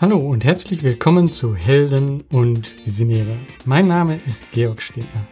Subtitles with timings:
[0.00, 3.36] Hallo und herzlich willkommen zu Helden und Visionäre.
[3.66, 5.26] Mein Name ist Georg Stedner.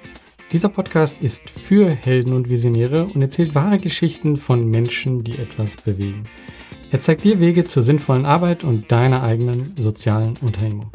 [0.53, 5.77] Dieser Podcast ist für Helden und Visionäre und erzählt wahre Geschichten von Menschen, die etwas
[5.77, 6.25] bewegen.
[6.91, 10.91] Er zeigt dir Wege zur sinnvollen Arbeit und deiner eigenen sozialen Unternehmung.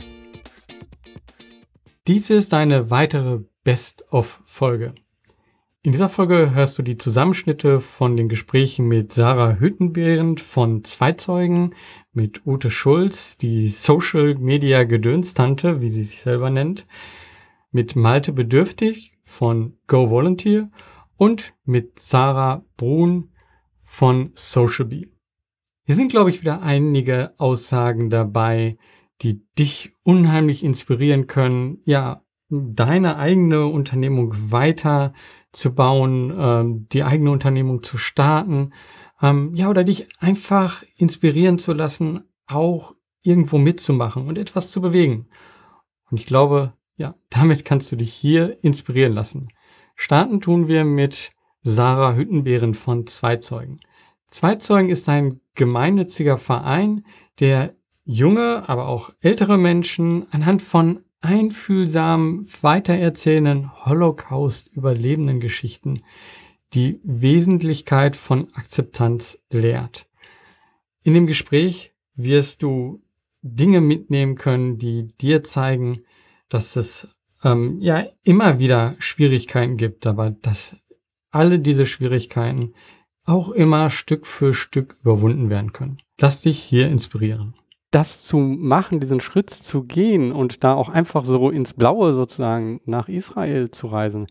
[2.06, 4.94] Dies ist eine weitere Best-of-Folge.
[5.86, 11.76] In dieser Folge hörst du die Zusammenschnitte von den Gesprächen mit Sarah Hüttenbehrend von Zweizeugen,
[12.14, 16.88] mit Ute Schulz, die Social Media Gedönstante, wie sie sich selber nennt,
[17.72, 20.72] mit Malte Bedürftig von Go Volunteer
[21.18, 23.34] und mit Sarah Brun
[23.82, 25.10] von Socialbee.
[25.86, 28.78] Hier sind, glaube ich, wieder einige Aussagen dabei,
[29.22, 35.12] die dich unheimlich inspirieren können, ja, deine eigene Unternehmung weiter
[35.54, 38.74] zu bauen, ähm, die eigene Unternehmung zu starten,
[39.22, 45.30] ähm, ja, oder dich einfach inspirieren zu lassen, auch irgendwo mitzumachen und etwas zu bewegen.
[46.10, 49.48] Und ich glaube, ja, damit kannst du dich hier inspirieren lassen.
[49.96, 51.32] Starten tun wir mit
[51.64, 53.80] Sarah Hüttenbeeren von Zweizeugen.
[54.28, 57.06] Zweizeugen ist ein gemeinnütziger Verein,
[57.40, 66.04] der junge, aber auch ältere Menschen anhand von einfühlsam weitererzählenden Holocaust-überlebenden Geschichten
[66.74, 70.08] die Wesentlichkeit von Akzeptanz lehrt.
[71.04, 73.02] In dem Gespräch wirst du
[73.42, 76.02] Dinge mitnehmen können, die dir zeigen,
[76.50, 77.08] dass es
[77.44, 80.76] ähm, ja immer wieder Schwierigkeiten gibt, aber dass
[81.32, 82.74] alle diese Schwierigkeiten
[83.26, 86.02] auch immer Stück für Stück überwunden werden können.
[86.20, 87.54] Lass dich hier inspirieren
[87.94, 92.82] das zu machen, diesen Schritt zu gehen und da auch einfach so ins Blaue sozusagen
[92.86, 94.28] nach Israel zu reisen,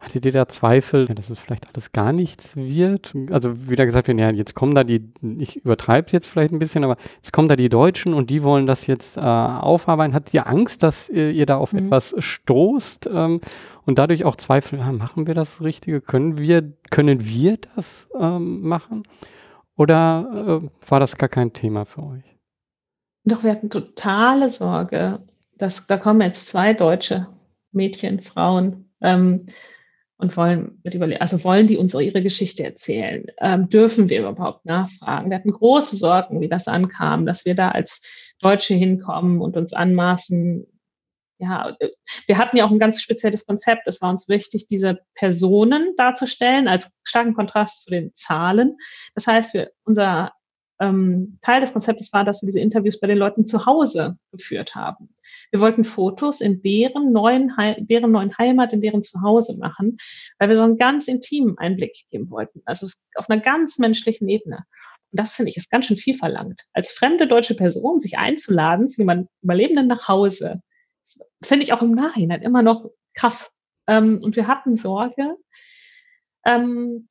[0.00, 3.14] hattet ihr da Zweifel, dass es vielleicht alles gar nichts wird?
[3.30, 6.82] Also wieder gesagt, ja, jetzt kommen da die, ich übertreibe es jetzt vielleicht ein bisschen,
[6.82, 10.12] aber jetzt kommen da die Deutschen und die wollen das jetzt äh, aufarbeiten.
[10.12, 11.86] Hattet ihr Angst, dass ihr, ihr da auf mhm.
[11.86, 13.40] etwas stoßt ähm,
[13.86, 16.00] und dadurch auch Zweifel, ja, machen wir das Richtige?
[16.00, 19.04] Können wir, können wir das ähm, machen?
[19.76, 22.33] Oder äh, war das gar kein Thema für euch?
[23.24, 25.22] Doch, wir hatten totale Sorge,
[25.56, 27.26] dass da kommen jetzt zwei deutsche
[27.72, 29.46] Mädchen, Frauen ähm,
[30.18, 33.26] und wollen mit überlegen, also wollen die uns ihre Geschichte erzählen?
[33.38, 35.30] Ähm, dürfen wir überhaupt nachfragen?
[35.30, 39.72] Wir hatten große Sorgen, wie das ankam, dass wir da als Deutsche hinkommen und uns
[39.72, 40.66] anmaßen.
[41.38, 41.76] Ja,
[42.26, 43.86] wir hatten ja auch ein ganz spezielles Konzept.
[43.86, 48.76] Es war uns wichtig, diese Personen darzustellen als starken Kontrast zu den Zahlen.
[49.14, 50.32] Das heißt, wir, unser
[50.80, 54.74] ähm, Teil des Konzeptes war, dass wir diese Interviews bei den Leuten zu Hause geführt
[54.74, 55.10] haben.
[55.50, 59.98] Wir wollten Fotos in deren neuen, deren neuen Heimat, in deren Zuhause machen,
[60.38, 62.62] weil wir so einen ganz intimen Einblick geben wollten.
[62.64, 64.64] Also auf einer ganz menschlichen Ebene.
[65.12, 66.62] Und das finde ich ist ganz schön viel verlangt.
[66.72, 70.60] Als fremde deutsche Person sich einzuladen zu jemandem Überlebenden nach Hause,
[71.42, 73.50] finde ich auch im Nachhinein immer noch krass.
[73.86, 75.36] Ähm, und wir hatten Sorge.
[76.44, 77.08] Ähm,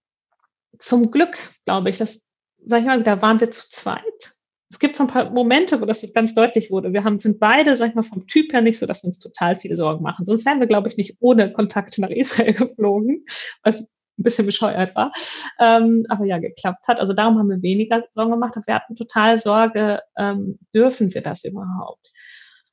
[0.80, 2.28] zum Glück, glaube ich, dass
[2.66, 4.34] sag ich mal, da waren wir zu zweit.
[4.70, 6.94] Es gibt so ein paar Momente, wo das ganz deutlich wurde.
[6.94, 9.20] Wir haben, sind beide, sag ich mal, vom Typ her nicht so, dass wir uns
[9.20, 10.26] total viele Sorgen machen.
[10.26, 13.26] Sonst wären wir, glaube ich, nicht ohne Kontakt nach Israel geflogen,
[13.62, 13.88] was ein
[14.24, 15.12] bisschen bescheuert war.
[15.60, 17.00] Ähm, aber ja, geklappt hat.
[17.00, 18.56] Also darum haben wir weniger Sorgen gemacht.
[18.66, 22.12] Wir hatten total Sorge, ähm, dürfen wir das überhaupt?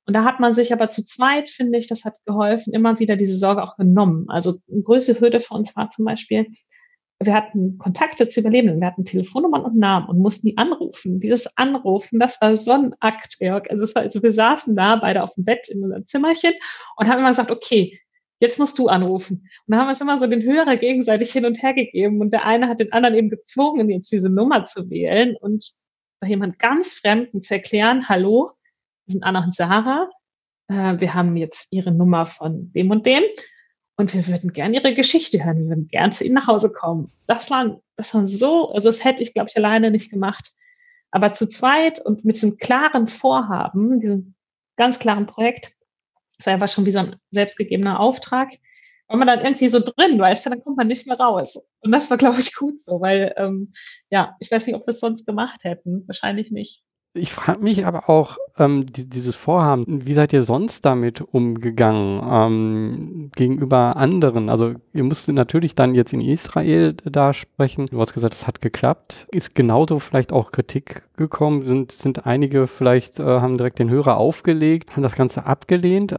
[0.07, 3.17] Und da hat man sich aber zu zweit, finde ich, das hat geholfen, immer wieder
[3.17, 4.25] diese Sorge auch genommen.
[4.29, 6.47] Also eine größte Hürde für uns war zum Beispiel,
[7.23, 11.21] wir hatten Kontakte zu Überlebenden, wir hatten Telefonnummern und Namen und mussten die anrufen.
[11.21, 13.71] Dieses Anrufen, das war so ein Akt, Jörg.
[13.71, 16.55] Also, war, also wir saßen da beide auf dem Bett in unserem Zimmerchen
[16.97, 18.01] und haben immer gesagt, okay,
[18.39, 19.37] jetzt musst du anrufen.
[19.37, 22.31] Und dann haben wir uns immer so den Hörer gegenseitig hin und her gegeben und
[22.31, 25.71] der eine hat den anderen eben gezwungen, jetzt diese Nummer zu wählen und
[26.21, 28.53] bei jemand ganz Fremden zu erklären, hallo,
[29.07, 30.09] wir sind Anna und Sarah,
[30.69, 33.23] äh, wir haben jetzt ihre Nummer von dem und dem
[34.01, 35.59] und wir würden gerne ihre Geschichte hören.
[35.59, 37.13] Wir würden gern zu ihnen nach Hause kommen.
[37.27, 40.55] Das war, das war so, also das hätte ich, glaube ich, alleine nicht gemacht.
[41.11, 44.35] Aber zu zweit und mit diesem klaren Vorhaben, diesem
[44.77, 45.77] ganz klaren Projekt,
[46.39, 48.49] ist einfach schon wie so ein selbstgegebener Auftrag,
[49.07, 51.61] war man dann irgendwie so drin, weißt du, dann kommt man nicht mehr raus.
[51.81, 53.73] Und das war, glaube ich, gut so, weil, ähm,
[54.09, 56.05] ja, ich weiß nicht, ob wir es sonst gemacht hätten.
[56.07, 56.85] Wahrscheinlich nicht.
[57.13, 62.23] Ich frage mich aber auch, ähm, die, dieses Vorhaben, wie seid ihr sonst damit umgegangen
[62.25, 64.49] ähm, gegenüber anderen?
[64.49, 67.87] Also ihr musstet natürlich dann jetzt in Israel da sprechen.
[67.91, 69.27] Du hast gesagt, es hat geklappt.
[69.33, 71.67] Ist genauso vielleicht auch Kritik gekommen?
[71.67, 76.15] Sind, sind einige vielleicht, äh, haben direkt den Hörer aufgelegt, haben das Ganze abgelehnt?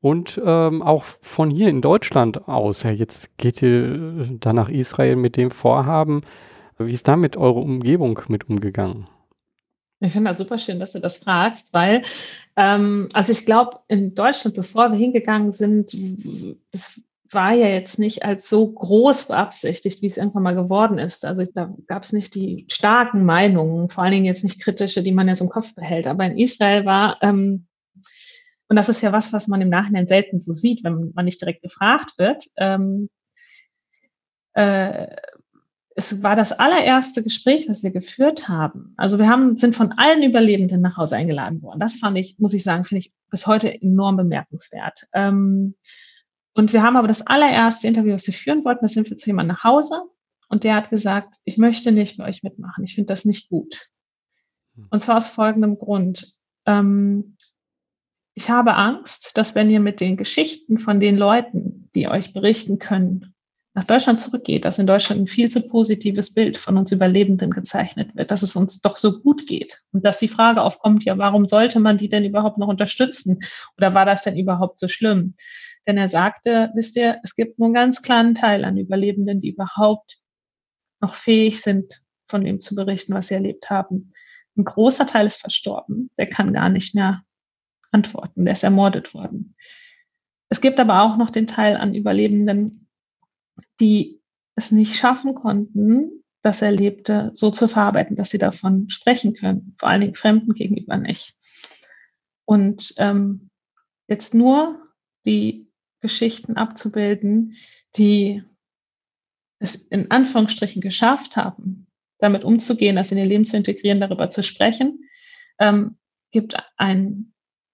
[0.00, 5.14] Und ähm, auch von hier in Deutschland aus, ja, jetzt geht ihr da nach Israel
[5.14, 6.22] mit dem Vorhaben.
[6.76, 9.04] Wie ist damit eure Umgebung mit umgegangen?
[10.00, 12.02] Ich finde das super schön, dass du das fragst, weil,
[12.56, 15.96] ähm, also ich glaube, in Deutschland, bevor wir hingegangen sind,
[16.72, 17.00] das
[17.30, 21.24] war ja jetzt nicht als so groß beabsichtigt, wie es irgendwann mal geworden ist.
[21.24, 25.12] Also da gab es nicht die starken Meinungen, vor allen Dingen jetzt nicht kritische, die
[25.12, 26.06] man jetzt im Kopf behält.
[26.06, 27.66] Aber in Israel war, ähm,
[28.68, 31.40] und das ist ja was, was man im Nachhinein selten so sieht, wenn man nicht
[31.40, 33.10] direkt gefragt wird, ähm,
[34.54, 35.16] äh,
[35.96, 38.94] es war das allererste Gespräch, was wir geführt haben.
[38.96, 41.78] Also wir haben, sind von allen Überlebenden nach Hause eingeladen worden.
[41.78, 45.06] Das fand ich, muss ich sagen, finde ich bis heute enorm bemerkenswert.
[45.12, 45.76] Ähm,
[46.52, 49.26] und wir haben aber das allererste Interview, was wir führen wollten, da sind wir zu
[49.26, 50.02] jemandem nach Hause
[50.48, 52.84] und der hat gesagt, ich möchte nicht bei euch mitmachen.
[52.84, 53.90] Ich finde das nicht gut.
[54.76, 54.88] Hm.
[54.90, 56.34] Und zwar aus folgendem Grund.
[56.66, 57.36] Ähm,
[58.34, 62.80] ich habe Angst, dass wenn ihr mit den Geschichten von den Leuten, die euch berichten
[62.80, 63.33] können,
[63.76, 68.14] nach Deutschland zurückgeht, dass in Deutschland ein viel zu positives Bild von uns Überlebenden gezeichnet
[68.14, 71.46] wird, dass es uns doch so gut geht und dass die Frage aufkommt, ja, warum
[71.46, 73.40] sollte man die denn überhaupt noch unterstützen
[73.76, 75.34] oder war das denn überhaupt so schlimm?
[75.88, 79.50] Denn er sagte, wisst ihr, es gibt nur einen ganz kleinen Teil an Überlebenden, die
[79.50, 80.18] überhaupt
[81.00, 84.12] noch fähig sind, von dem zu berichten, was sie erlebt haben.
[84.56, 87.24] Ein großer Teil ist verstorben, der kann gar nicht mehr
[87.90, 89.56] antworten, der ist ermordet worden.
[90.48, 92.83] Es gibt aber auch noch den Teil an Überlebenden,
[93.80, 94.20] die
[94.56, 99.88] es nicht schaffen konnten, das Erlebte so zu verarbeiten, dass sie davon sprechen können, vor
[99.88, 101.36] allen Dingen Fremden gegenüber nicht.
[102.44, 103.50] Und ähm,
[104.08, 104.78] jetzt nur
[105.24, 105.70] die
[106.00, 107.54] Geschichten abzubilden,
[107.96, 108.42] die
[109.58, 111.86] es in Anführungsstrichen geschafft haben,
[112.18, 115.08] damit umzugehen, das in ihr Leben zu integrieren, darüber zu sprechen,
[115.58, 115.96] ähm,
[116.30, 117.32] gibt ein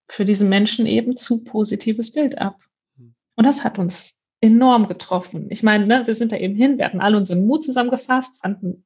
[0.08, 2.60] für diesen Menschen eben zu positives Bild ab.
[2.96, 3.14] Hm.
[3.36, 5.48] Und das hat uns enorm getroffen.
[5.50, 8.84] Ich meine, ne, wir sind da eben hin, wir hatten alle unseren Mut zusammengefasst, fanden,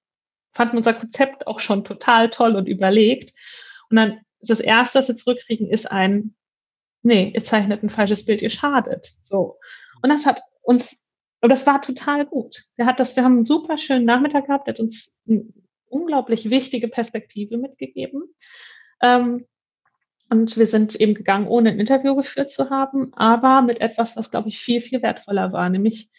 [0.52, 3.32] fanden unser Konzept auch schon total toll und überlegt.
[3.90, 6.34] Und dann das Erste, was wir zurückkriegen, ist ein,
[7.02, 9.12] nee, ihr zeichnet ein falsches Bild, ihr schadet.
[9.22, 9.58] So.
[10.02, 11.02] Und das hat uns,
[11.40, 12.64] und das war total gut.
[12.76, 15.44] Der hat das, wir haben einen super schönen Nachmittag gehabt, der hat uns eine
[15.86, 18.24] unglaublich wichtige Perspektive mitgegeben.
[19.00, 19.46] Ähm,
[20.30, 24.30] und wir sind eben gegangen, ohne ein Interview geführt zu haben, aber mit etwas, was,
[24.30, 26.10] glaube ich, viel, viel wertvoller war, nämlich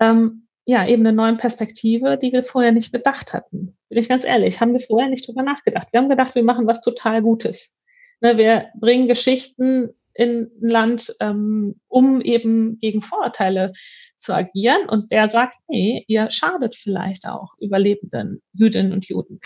[0.00, 3.76] ähm, ja, eben eine neue Perspektive, die wir vorher nicht bedacht hatten.
[3.88, 5.88] Bin ich ganz ehrlich, haben wir vorher nicht drüber nachgedacht.
[5.92, 7.78] Wir haben gedacht, wir machen was total Gutes.
[8.20, 13.74] Ne, wir bringen Geschichten in ein Land, ähm, um eben gegen Vorurteile
[14.16, 14.88] zu agieren.
[14.88, 19.40] Und der sagt, nee, ihr schadet vielleicht auch Überlebenden Jüdinnen und Juden.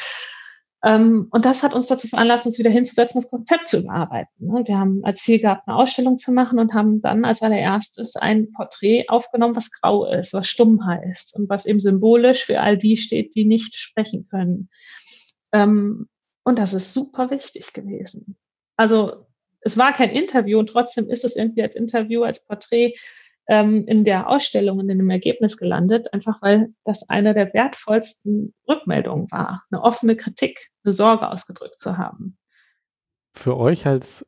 [0.83, 4.51] Ähm, und das hat uns dazu veranlasst, uns wieder hinzusetzen, das Konzept zu überarbeiten.
[4.51, 8.17] Und wir haben als Ziel gehabt, eine Ausstellung zu machen und haben dann als allererstes
[8.17, 12.79] ein Porträt aufgenommen, was grau ist, was stumm heißt und was eben symbolisch für all
[12.79, 14.71] die steht, die nicht sprechen können.
[15.53, 16.09] Ähm,
[16.45, 18.37] und das ist super wichtig gewesen.
[18.77, 19.27] Also
[19.61, 22.95] es war kein Interview und trotzdem ist es irgendwie als Interview, als Porträt
[23.51, 29.31] ähm, in der Ausstellung in dem Ergebnis gelandet, einfach weil das eine der wertvollsten Rückmeldungen
[29.33, 32.39] war, eine offene Kritik, eine Sorge ausgedrückt zu haben.
[33.33, 34.25] Für euch als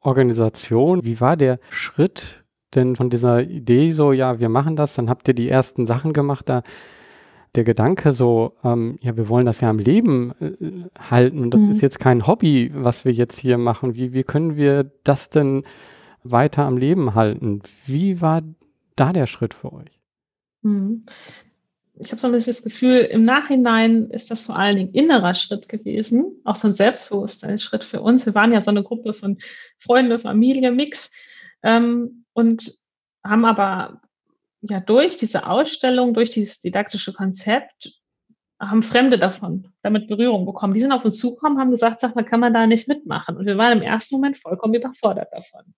[0.00, 2.44] Organisation, wie war der Schritt
[2.74, 6.12] denn von dieser Idee so, ja, wir machen das, dann habt ihr die ersten Sachen
[6.12, 6.62] gemacht, da
[7.54, 11.60] der Gedanke so, ähm, ja, wir wollen das ja am Leben äh, halten und das
[11.60, 11.70] mhm.
[11.70, 13.94] ist jetzt kein Hobby, was wir jetzt hier machen.
[13.94, 15.64] Wie, wie können wir das denn
[16.22, 17.62] weiter am Leben halten?
[17.86, 18.42] Wie war
[18.96, 20.00] da der Schritt für euch?
[20.62, 21.06] Hm.
[21.98, 25.34] Ich habe so ein bisschen das Gefühl, im Nachhinein ist das vor allen Dingen innerer
[25.34, 28.26] Schritt gewesen, auch so ein Selbstbewusstseinsschritt für uns.
[28.26, 29.38] Wir waren ja so eine Gruppe von
[29.78, 31.10] Freunde, Familie, Mix
[31.62, 32.74] ähm, und
[33.24, 34.02] haben aber
[34.60, 37.98] ja durch diese Ausstellung, durch dieses didaktische Konzept
[38.58, 40.74] haben Fremde davon damit Berührung bekommen.
[40.74, 43.36] Die sind auf uns zugekommen, haben gesagt, sag mal, kann man da nicht mitmachen?
[43.36, 45.74] Und wir waren im ersten Moment vollkommen überfordert davon.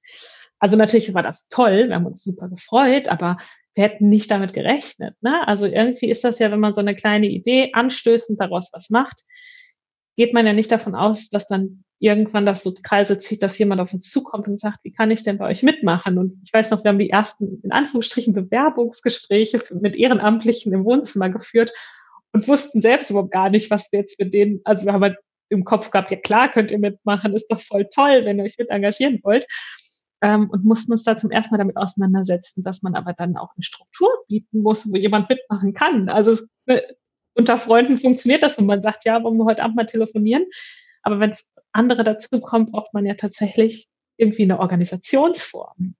[0.59, 3.38] Also natürlich war das toll, wir haben uns super gefreut, aber
[3.75, 5.15] wir hätten nicht damit gerechnet.
[5.21, 5.47] Ne?
[5.47, 9.21] Also irgendwie ist das ja, wenn man so eine kleine Idee anstößend daraus was macht,
[10.17, 13.81] geht man ja nicht davon aus, dass dann irgendwann das so Kreise zieht, dass jemand
[13.81, 16.19] auf uns zukommt und sagt, wie kann ich denn bei euch mitmachen?
[16.19, 21.29] Und ich weiß noch, wir haben die ersten, in Anführungsstrichen, Bewerbungsgespräche mit Ehrenamtlichen im Wohnzimmer
[21.29, 21.73] geführt
[22.33, 25.19] und wussten selbst überhaupt gar nicht, was wir jetzt mit denen, also wir haben halt
[25.50, 28.59] im Kopf gehabt, ja klar, könnt ihr mitmachen, ist doch voll toll, wenn ihr euch
[28.59, 29.47] mit engagieren wollt
[30.20, 33.50] ähm, und mussten uns da zum ersten Mal damit auseinandersetzen, dass man aber dann auch
[33.56, 36.08] eine Struktur bieten muss, wo jemand mitmachen kann.
[36.08, 36.80] Also es, äh,
[37.34, 40.44] unter Freunden funktioniert das, wenn man sagt, ja, wollen wir heute Abend mal telefonieren.
[41.02, 41.34] Aber wenn
[41.72, 45.94] andere dazukommen, braucht man ja tatsächlich irgendwie eine Organisationsform.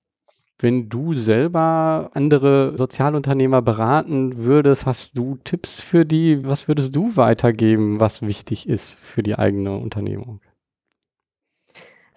[0.61, 6.45] Wenn du selber andere Sozialunternehmer beraten würdest, hast du Tipps für die?
[6.45, 10.41] Was würdest du weitergeben, was wichtig ist für die eigene Unternehmung?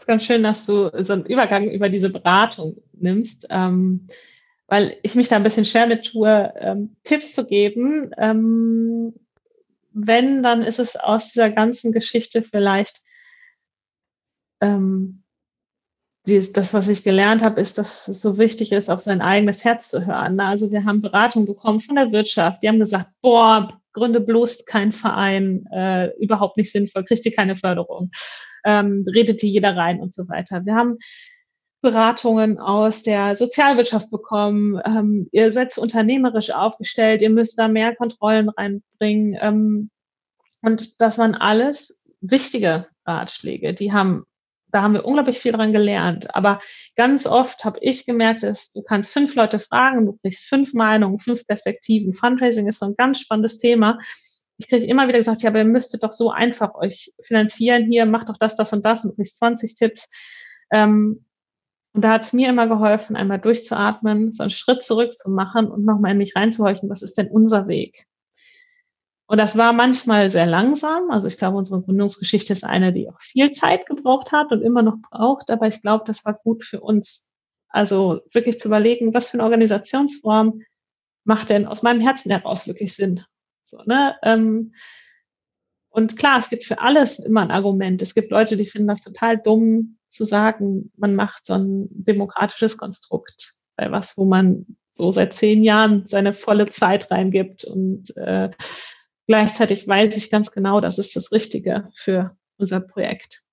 [0.01, 4.07] Ist ganz schön, dass du so einen Übergang über diese Beratung nimmst, ähm,
[4.67, 8.11] weil ich mich da ein bisschen schwer mit tue, ähm, Tipps zu geben.
[8.17, 9.13] Ähm,
[9.93, 13.01] wenn, dann ist es aus dieser ganzen Geschichte vielleicht
[14.61, 15.23] ähm,
[16.25, 19.65] die, das, was ich gelernt habe, ist, dass es so wichtig ist, auf sein eigenes
[19.65, 20.39] Herz zu hören.
[20.39, 22.63] Also wir haben Beratung bekommen von der Wirtschaft.
[22.63, 27.55] Die haben gesagt, boah, gründe bloß keinen Verein, äh, überhaupt nicht sinnvoll, kriegt ihr keine
[27.55, 28.11] Förderung,
[28.63, 30.65] ähm, redet die jeder rein und so weiter.
[30.65, 30.97] Wir haben
[31.81, 34.79] Beratungen aus der Sozialwirtschaft bekommen.
[34.85, 39.37] Ähm, ihr seid unternehmerisch aufgestellt, ihr müsst da mehr Kontrollen reinbringen.
[39.41, 39.89] Ähm,
[40.61, 43.73] und das waren alles wichtige Ratschläge.
[43.73, 44.25] Die haben
[44.71, 46.33] da haben wir unglaublich viel dran gelernt.
[46.35, 46.61] Aber
[46.95, 51.19] ganz oft habe ich gemerkt, dass du kannst fünf Leute fragen, du kriegst fünf Meinungen,
[51.19, 52.13] fünf Perspektiven.
[52.13, 53.99] Fundraising ist so ein ganz spannendes Thema.
[54.61, 58.05] Ich kriege immer wieder gesagt, ja, aber ihr müsstet doch so einfach euch finanzieren hier,
[58.05, 60.07] macht doch das, das und das und kriegst 20 Tipps.
[60.71, 61.25] Ähm,
[61.93, 65.67] und da hat es mir immer geholfen, einmal durchzuatmen, so einen Schritt zurück zu machen
[65.71, 68.05] und nochmal in mich reinzuhorchen, was ist denn unser Weg?
[69.25, 71.09] Und das war manchmal sehr langsam.
[71.09, 74.83] Also ich glaube, unsere Gründungsgeschichte ist eine, die auch viel Zeit gebraucht hat und immer
[74.83, 75.49] noch braucht.
[75.49, 77.31] Aber ich glaube, das war gut für uns.
[77.69, 80.61] Also wirklich zu überlegen, was für eine Organisationsform
[81.23, 83.23] macht denn aus meinem Herzen heraus wirklich Sinn?
[83.71, 84.15] So, ne?
[84.23, 84.73] Ähm,
[85.89, 88.01] und klar, es gibt für alles immer ein Argument.
[88.01, 92.77] Es gibt Leute, die finden das total dumm zu sagen, man macht so ein demokratisches
[92.77, 98.51] Konstrukt bei was, wo man so seit zehn Jahren seine volle Zeit reingibt und äh,
[99.31, 103.43] Gleichzeitig weiß ich ganz genau, das ist das Richtige für unser Projekt.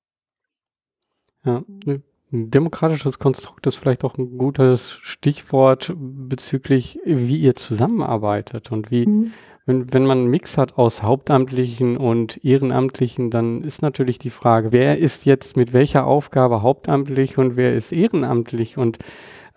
[1.44, 2.02] Ja, ein
[2.50, 9.32] demokratisches Konstrukt ist vielleicht auch ein gutes Stichwort bezüglich, wie ihr zusammenarbeitet und wie, mhm.
[9.68, 14.72] Wenn, wenn man einen Mix hat aus Hauptamtlichen und Ehrenamtlichen, dann ist natürlich die Frage,
[14.72, 18.98] wer ist jetzt mit welcher Aufgabe hauptamtlich und wer ist ehrenamtlich und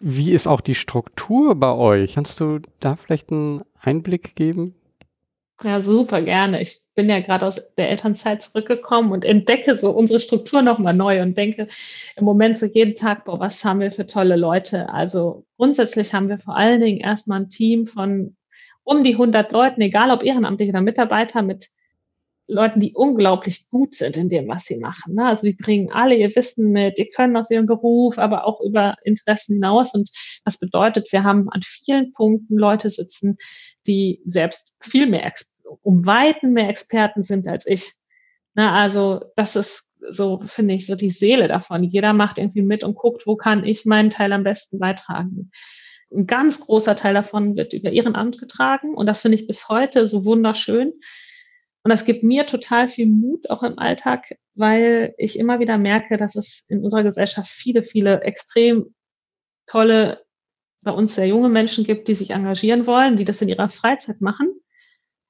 [0.01, 2.15] wie ist auch die Struktur bei euch?
[2.15, 4.75] Kannst du da vielleicht einen Einblick geben?
[5.63, 6.62] Ja, super gerne.
[6.62, 11.22] Ich bin ja gerade aus der Elternzeit zurückgekommen und entdecke so unsere Struktur nochmal neu
[11.22, 11.68] und denke
[12.18, 14.89] im Moment so jeden Tag, boah, was haben wir für tolle Leute.
[14.89, 18.36] Also grundsätzlich haben wir vor allen Dingen erstmal ein Team von
[18.84, 21.68] um die 100 Leuten, egal ob ehrenamtlich oder Mitarbeiter, mit
[22.48, 25.16] Leuten, die unglaublich gut sind in dem, was sie machen.
[25.16, 25.26] Ne?
[25.26, 28.96] Also die bringen alle ihr Wissen mit, die können aus ihrem Beruf, aber auch über
[29.04, 29.94] Interessen hinaus.
[29.94, 30.10] Und
[30.44, 33.38] das bedeutet, wir haben an vielen Punkten Leute sitzen,
[33.88, 35.32] die selbst viel mehr,
[35.82, 37.94] um Weiten mehr Experten sind als ich.
[38.54, 41.84] Na, also das ist so, finde ich, so die Seele davon.
[41.84, 45.52] Jeder macht irgendwie mit und guckt, wo kann ich meinen Teil am besten beitragen.
[46.13, 50.08] Ein ganz großer Teil davon wird über Ehrenamt getragen und das finde ich bis heute
[50.08, 50.94] so wunderschön.
[51.84, 56.18] Und das gibt mir total viel Mut auch im Alltag, weil ich immer wieder merke,
[56.18, 58.94] dass es in unserer Gesellschaft viele, viele extrem
[59.65, 60.24] tolle
[60.84, 64.20] bei uns sehr junge Menschen gibt, die sich engagieren wollen, die das in ihrer Freizeit
[64.20, 64.51] machen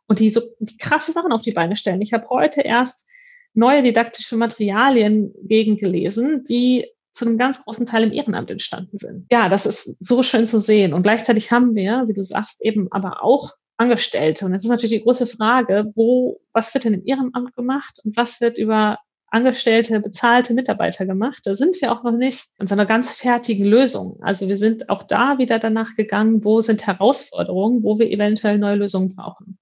[0.08, 2.02] und die so die krasse Sachen auf die Beine stellen.
[2.02, 3.08] Ich habe heute erst
[3.54, 9.28] neue didaktische Materialien gegengelesen, die zu einem ganz großen Teil im Ehrenamt entstanden sind.
[9.32, 10.94] Ja, das ist so schön zu sehen.
[10.94, 14.46] Und gleichzeitig haben wir, wie du sagst, eben aber auch Angestellte.
[14.46, 18.16] Und jetzt ist natürlich die große Frage, wo, was wird denn im Ehrenamt gemacht und
[18.16, 19.00] was wird über
[19.32, 21.40] angestellte, bezahlte Mitarbeiter gemacht.
[21.46, 24.20] Da sind wir auch noch nicht in so einer ganz fertigen Lösung.
[24.22, 28.76] Also wir sind auch da wieder danach gegangen, wo sind Herausforderungen, wo wir eventuell neue
[28.76, 29.58] Lösungen brauchen.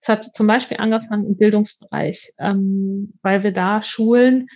[0.00, 4.48] Es hat zum Beispiel angefangen im Bildungsbereich, ähm, weil wir da Schulen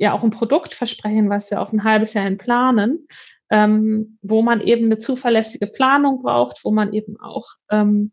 [0.00, 3.06] ja auch ein Produkt versprechen, was wir auf ein halbes Jahr hin planen,
[3.50, 8.10] ähm, wo man eben eine zuverlässige Planung braucht, wo man eben auch ähm,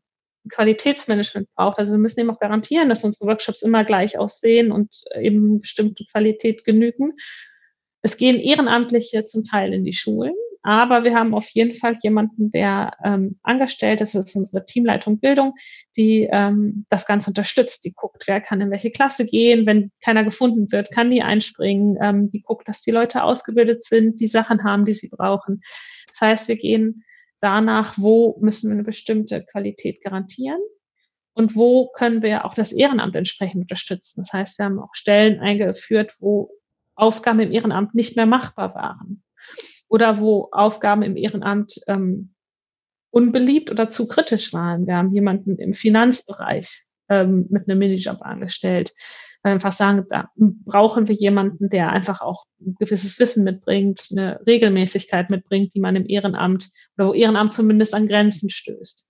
[0.50, 1.80] Qualitätsmanagement braucht.
[1.80, 6.06] Also wir müssen eben auch garantieren, dass unsere Workshops immer gleich aussehen und eben bestimmte
[6.06, 7.14] Qualität genügen.
[8.02, 10.36] Es gehen Ehrenamtliche zum Teil in die Schulen,
[10.68, 15.18] aber wir haben auf jeden Fall jemanden, der ähm, angestellt ist, das ist unsere Teamleitung
[15.18, 15.54] Bildung,
[15.96, 17.86] die ähm, das Ganze unterstützt.
[17.86, 19.66] Die guckt, wer kann in welche Klasse gehen.
[19.66, 21.98] Wenn keiner gefunden wird, kann die einspringen.
[22.02, 25.62] Ähm, die guckt, dass die Leute ausgebildet sind, die Sachen haben, die sie brauchen.
[26.10, 27.06] Das heißt, wir gehen
[27.40, 30.60] danach, wo müssen wir eine bestimmte Qualität garantieren
[31.34, 34.20] und wo können wir auch das Ehrenamt entsprechend unterstützen.
[34.20, 36.52] Das heißt, wir haben auch Stellen eingeführt, wo
[36.94, 39.24] Aufgaben im Ehrenamt nicht mehr machbar waren
[39.90, 42.34] oder wo Aufgaben im Ehrenamt ähm,
[43.12, 44.86] unbeliebt oder zu kritisch waren.
[44.86, 48.94] Wir haben jemanden im Finanzbereich ähm, mit einem Minijob angestellt
[49.48, 55.30] einfach sagen, da brauchen wir jemanden, der einfach auch ein gewisses Wissen mitbringt, eine Regelmäßigkeit
[55.30, 59.07] mitbringt, die man im Ehrenamt oder wo Ehrenamt zumindest an Grenzen stößt.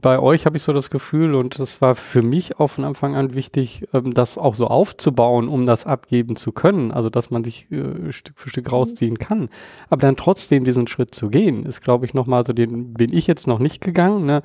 [0.00, 3.16] Bei euch habe ich so das Gefühl, und das war für mich auch von Anfang
[3.16, 6.92] an wichtig, ähm, das auch so aufzubauen, um das abgeben zu können.
[6.92, 8.70] Also, dass man sich äh, Stück für Stück mhm.
[8.72, 9.48] rausziehen kann.
[9.90, 13.26] Aber dann trotzdem diesen Schritt zu gehen, ist, glaube ich, nochmal so, den bin ich
[13.26, 14.26] jetzt noch nicht gegangen.
[14.26, 14.42] Ne?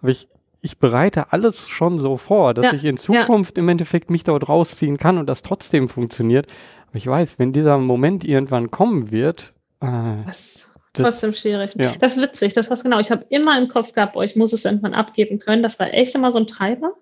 [0.00, 0.28] Aber ich,
[0.62, 3.62] ich bereite alles schon so vor, dass ja, ich in Zukunft ja.
[3.62, 6.46] im Endeffekt mich dort rausziehen kann und das trotzdem funktioniert.
[6.88, 9.86] Aber ich weiß, wenn dieser Moment irgendwann kommen wird, äh,
[10.26, 10.70] Was?
[11.02, 11.74] Trotzdem schwierig.
[11.74, 11.96] Ja.
[11.96, 13.00] Das ist witzig, das was genau.
[13.00, 15.62] Ich habe immer im Kopf gehabt, oh, ich muss es irgendwann abgeben können.
[15.62, 16.94] Das war echt immer so ein Treiber.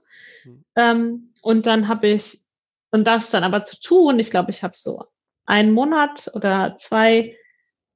[0.45, 0.65] Mhm.
[0.77, 2.41] Ähm, und dann habe ich,
[2.91, 5.05] und das dann aber zu tun, ich glaube, ich habe so
[5.45, 7.37] einen Monat oder zwei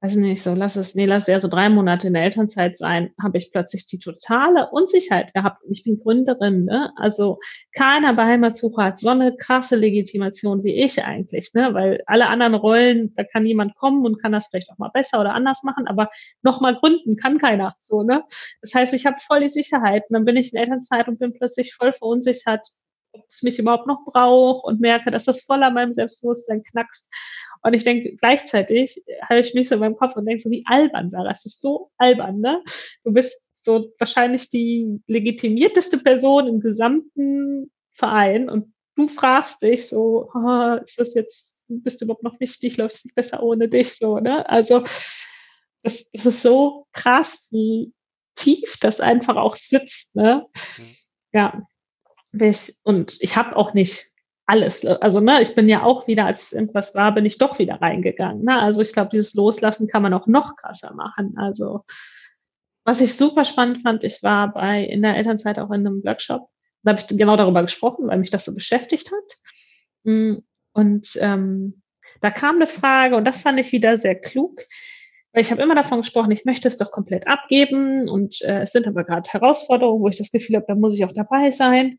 [0.01, 3.13] weiß nicht, so lass es, nee, lass eher so drei Monate in der Elternzeit sein,
[3.21, 5.63] habe ich plötzlich die totale Unsicherheit gehabt.
[5.71, 6.93] Ich bin Gründerin, ne?
[6.97, 7.39] Also
[7.73, 11.73] keiner bei Heimatsuche hat so eine krasse Legitimation wie ich eigentlich, ne?
[11.73, 15.21] Weil alle anderen Rollen, da kann jemand kommen und kann das vielleicht auch mal besser
[15.21, 16.11] oder anders machen, aber
[16.43, 18.23] nochmal gründen kann keiner, so, ne?
[18.61, 21.33] Das heißt, ich habe voll die Sicherheit und dann bin ich in Elternzeit und bin
[21.33, 22.69] plötzlich voll verunsichert,
[23.13, 27.11] ob es mich überhaupt noch braucht und merke, dass das voll an meinem Selbstbewusstsein knackst.
[27.67, 30.65] Und ich denke, gleichzeitig habe ich mich so in meinem Kopf und denke so, wie
[30.67, 32.63] albern, Sarah, das ist so albern, ne?
[33.03, 40.31] Du bist so wahrscheinlich die legitimierteste Person im gesamten Verein und du fragst dich so,
[40.33, 43.95] oh, ist das jetzt, bist du überhaupt noch wichtig, läuft es nicht besser ohne dich,
[43.95, 44.49] so, ne?
[44.49, 44.85] Also,
[45.83, 47.93] das, das ist so krass, wie
[48.37, 50.47] tief das einfach auch sitzt, ne?
[50.79, 50.95] Mhm.
[51.33, 51.63] Ja.
[52.85, 54.13] Und ich habe auch nicht
[54.47, 54.87] alles.
[54.87, 58.45] Also, ne, ich bin ja auch wieder, als irgendwas war, bin ich doch wieder reingegangen.
[58.45, 58.61] Ne?
[58.61, 61.35] Also ich glaube, dieses Loslassen kann man auch noch krasser machen.
[61.37, 61.85] Also,
[62.85, 66.49] was ich super spannend fand, ich war bei in der Elternzeit auch in einem Workshop.
[66.85, 69.37] Da habe ich genau darüber gesprochen, weil mich das so beschäftigt hat.
[70.05, 70.37] Mm,
[70.73, 71.83] und ähm,
[72.21, 74.61] da kam eine Frage, und das fand ich wieder sehr klug,
[75.33, 78.73] weil ich habe immer davon gesprochen, ich möchte es doch komplett abgeben und äh, es
[78.73, 81.99] sind aber gerade Herausforderungen, wo ich das Gefühl habe, da muss ich auch dabei sein.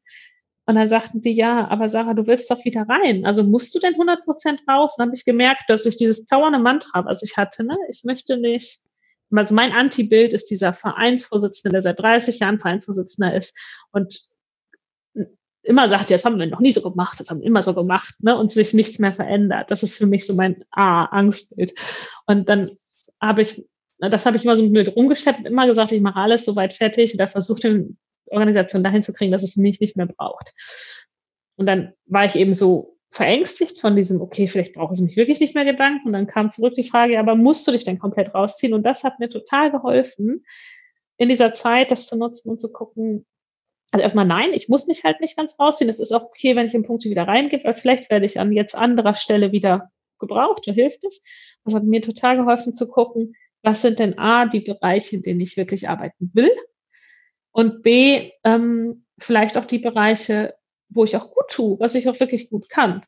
[0.67, 3.25] Und dann sagten die, ja, aber Sarah, du willst doch wieder rein.
[3.25, 4.95] Also musst du denn 100 Prozent raus?
[4.95, 8.03] Und dann habe ich gemerkt, dass ich dieses dauernde Mantra, was ich hatte, ne, ich
[8.03, 8.81] möchte nicht,
[9.31, 13.57] also mein Antibild ist dieser Vereinsvorsitzende, der seit 30 Jahren Vereinsvorsitzender ist
[13.91, 14.27] und
[15.63, 17.73] immer sagt, ja, das haben wir noch nie so gemacht, das haben wir immer so
[17.73, 19.71] gemacht, ne, und sich nichts mehr verändert.
[19.71, 21.73] Das ist für mich so mein ah, Angstbild.
[22.25, 22.69] Und dann
[23.21, 23.65] habe ich,
[23.99, 27.13] das habe ich immer so mit rumgeschleppt und immer gesagt, ich mache alles soweit fertig
[27.13, 27.97] oder versuche den
[28.31, 30.53] Organisation dahin zu kriegen, dass es mich nicht mehr braucht.
[31.55, 35.39] Und dann war ich eben so verängstigt von diesem, okay, vielleicht braucht es mich wirklich
[35.39, 36.07] nicht mehr Gedanken.
[36.07, 38.73] Und dann kam zurück die Frage, aber musst du dich denn komplett rausziehen?
[38.73, 40.45] Und das hat mir total geholfen,
[41.17, 43.25] in dieser Zeit das zu nutzen und zu gucken,
[43.91, 45.89] also erstmal nein, ich muss mich halt nicht ganz rausziehen.
[45.89, 48.51] Es ist auch okay, wenn ich in Punkte wieder reingehe, weil vielleicht werde ich an
[48.51, 51.23] jetzt anderer Stelle wieder gebraucht, da hilft es.
[51.63, 55.39] Das hat mir total geholfen zu gucken, was sind denn A, die Bereiche, in denen
[55.39, 56.51] ich wirklich arbeiten will
[57.57, 60.53] und B, ähm, vielleicht auch die Bereiche,
[60.89, 63.01] wo ich auch gut tue, was ich auch wirklich gut kann.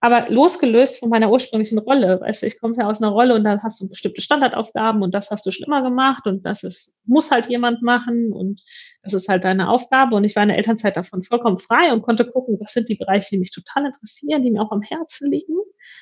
[0.00, 3.44] Aber losgelöst von meiner ursprünglichen Rolle, weißt du, ich komme ja aus einer Rolle und
[3.44, 6.94] da hast du bestimmte Standardaufgaben und das hast du schon immer gemacht und das ist,
[7.04, 8.62] muss halt jemand machen und
[9.02, 12.02] das ist halt deine Aufgabe und ich war in der Elternzeit davon vollkommen frei und
[12.02, 15.30] konnte gucken, was sind die Bereiche, die mich total interessieren, die mir auch am Herzen
[15.30, 15.56] liegen.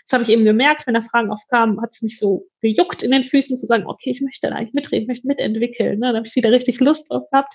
[0.04, 3.10] Das habe ich eben gemerkt, wenn da Fragen aufkamen, hat es mich so gejuckt in
[3.10, 5.98] den Füßen zu sagen, okay, ich möchte da eigentlich mitreden, ich möchte mitentwickeln.
[5.98, 6.12] Ne?
[6.12, 7.54] Da habe ich wieder richtig Lust drauf gehabt.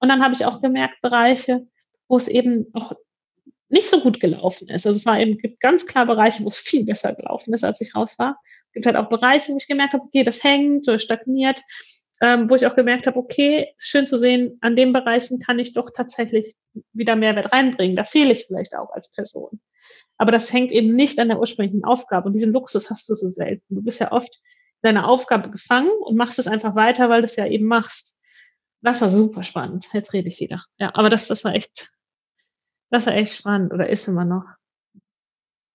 [0.00, 1.66] Und dann habe ich auch gemerkt, Bereiche,
[2.08, 2.92] wo es eben auch
[3.68, 4.86] nicht so gut gelaufen ist.
[4.86, 7.80] Also es war eben, gibt ganz klar Bereiche, wo es viel besser gelaufen ist, als
[7.80, 8.38] ich raus war.
[8.68, 11.60] Es gibt halt auch Bereiche, wo ich gemerkt habe, okay, das hängt oder stagniert,
[12.20, 15.74] ähm, wo ich auch gemerkt habe, okay, schön zu sehen, an den Bereichen kann ich
[15.74, 16.54] doch tatsächlich
[16.92, 17.96] wieder Mehrwert reinbringen.
[17.96, 19.60] Da fehle ich vielleicht auch als Person.
[20.16, 22.26] Aber das hängt eben nicht an der ursprünglichen Aufgabe.
[22.26, 23.74] Und diesen Luxus hast du so selten.
[23.74, 24.40] Du bist ja oft
[24.82, 28.14] deine Aufgabe gefangen und machst es einfach weiter, weil du es ja eben machst.
[28.80, 29.88] Das war super spannend.
[29.92, 30.62] Jetzt rede ich wieder.
[30.78, 31.90] Ja, aber das, das war echt
[32.94, 34.44] das war echt spannend oder ist immer noch.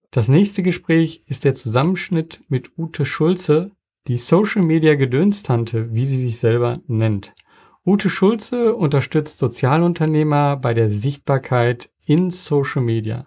[0.10, 3.72] Das nächste Gespräch ist der Zusammenschnitt mit Ute Schulze,
[4.08, 7.34] die Social Media Gedönstante, wie sie sich selber nennt.
[7.86, 13.26] Ute Schulze unterstützt Sozialunternehmer bei der Sichtbarkeit in Social Media.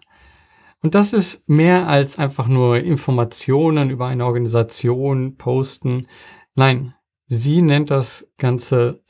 [0.83, 6.07] Und das ist mehr als einfach nur Informationen über eine Organisation posten.
[6.55, 6.95] Nein,
[7.29, 9.01] sie nennt das Ganze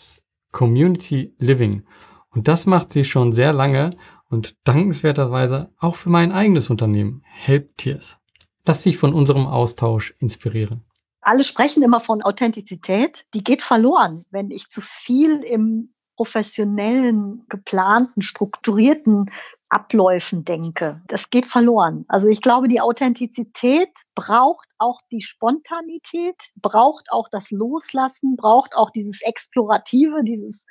[0.53, 1.85] Community Living.
[2.31, 3.91] Und das macht sie schon sehr lange
[4.29, 8.19] und dankenswerterweise auch für mein eigenes Unternehmen, Helptiers.
[8.67, 10.85] Lass dich von unserem Austausch inspirieren.
[11.23, 13.25] Alle sprechen immer von Authentizität.
[13.33, 19.31] Die geht verloren, wenn ich zu viel im professionellen, geplanten, strukturierten
[19.69, 21.01] Abläufen denke.
[21.09, 22.05] Das geht verloren.
[22.09, 28.91] Also ich glaube, die Authentizität braucht auch die Spontanität, braucht auch das Loslassen, braucht auch
[28.91, 30.67] dieses Explorative, dieses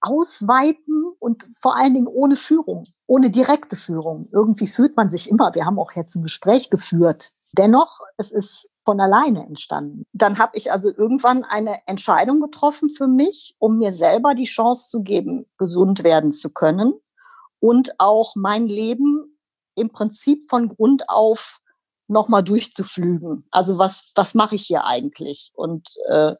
[0.00, 4.28] ausweiten und vor allen Dingen ohne Führung, ohne direkte Führung.
[4.30, 5.54] Irgendwie fühlt man sich immer.
[5.54, 7.32] Wir haben auch jetzt ein Gespräch geführt.
[7.52, 10.06] Dennoch, es ist von alleine entstanden.
[10.12, 14.88] Dann habe ich also irgendwann eine Entscheidung getroffen für mich, um mir selber die Chance
[14.88, 16.94] zu geben, gesund werden zu können
[17.60, 19.38] und auch mein Leben
[19.74, 21.60] im Prinzip von Grund auf
[22.08, 23.46] nochmal durchzuflügen.
[23.50, 26.34] Also was, was mache ich hier eigentlich und äh,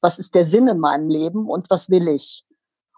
[0.00, 2.46] was ist der Sinn in meinem Leben und was will ich?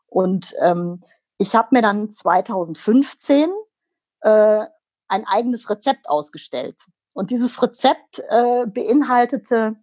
[0.06, 1.00] Und ähm,
[1.38, 3.48] ich habe mir dann 2015
[4.20, 4.66] äh,
[5.08, 6.76] ein eigenes Rezept ausgestellt.
[7.12, 9.76] Und dieses Rezept äh, beinhaltete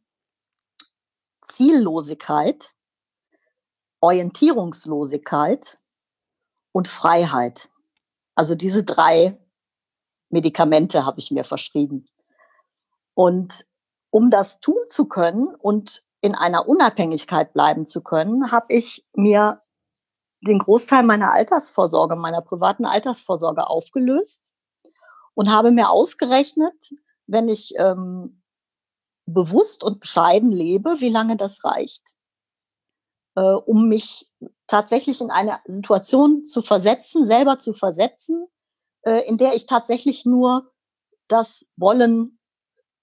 [1.44, 2.74] Ziellosigkeit,
[4.02, 5.80] Orientierungslosigkeit
[6.72, 7.70] und Freiheit.
[8.36, 9.38] Also diese drei
[10.30, 12.06] Medikamente habe ich mir verschrieben.
[13.14, 13.66] Und
[14.12, 19.62] um das tun zu können und in einer Unabhängigkeit bleiben zu können, habe ich mir
[20.42, 24.52] den Großteil meiner Altersvorsorge, meiner privaten Altersvorsorge aufgelöst
[25.34, 26.94] und habe mir ausgerechnet,
[27.30, 28.42] wenn ich ähm,
[29.26, 32.04] bewusst und bescheiden lebe, wie lange das reicht,
[33.36, 34.32] äh, um mich
[34.68, 38.48] tatsächlich in eine Situation zu versetzen, selber zu versetzen,
[39.04, 40.72] äh, in der ich tatsächlich nur
[41.28, 42.40] das Wollen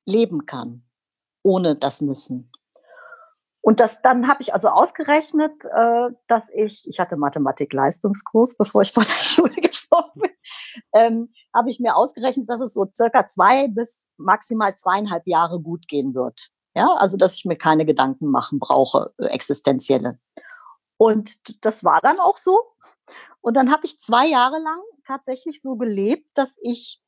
[0.04, 0.84] leben kann,
[1.42, 2.50] ohne das Müssen.
[3.66, 8.92] Und das, dann habe ich also ausgerechnet, äh, dass ich, ich hatte Mathematik-Leistungskurs, bevor ich
[8.92, 10.30] von der Schule geflogen bin,
[10.94, 15.88] ähm, habe ich mir ausgerechnet, dass es so circa zwei bis maximal zweieinhalb Jahre gut
[15.88, 16.50] gehen wird.
[16.76, 20.20] Ja, also dass ich mir keine Gedanken machen brauche, äh, existenzielle.
[20.96, 22.60] Und das war dann auch so.
[23.40, 27.02] Und dann habe ich zwei Jahre lang tatsächlich so gelebt, dass ich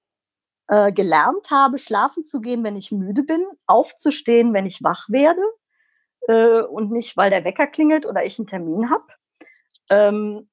[0.67, 5.43] äh, gelernt habe, schlafen zu gehen, wenn ich müde bin, aufzustehen, wenn ich wach werde
[6.29, 9.07] äh, und nicht, weil der Wecker klingelt oder ich einen Termin habe.
[9.91, 10.49] Ähm,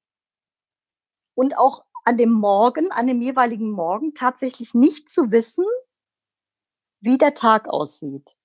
[1.34, 5.64] und auch an dem Morgen, an dem jeweiligen Morgen tatsächlich nicht zu wissen,
[7.00, 8.36] wie der Tag aussieht.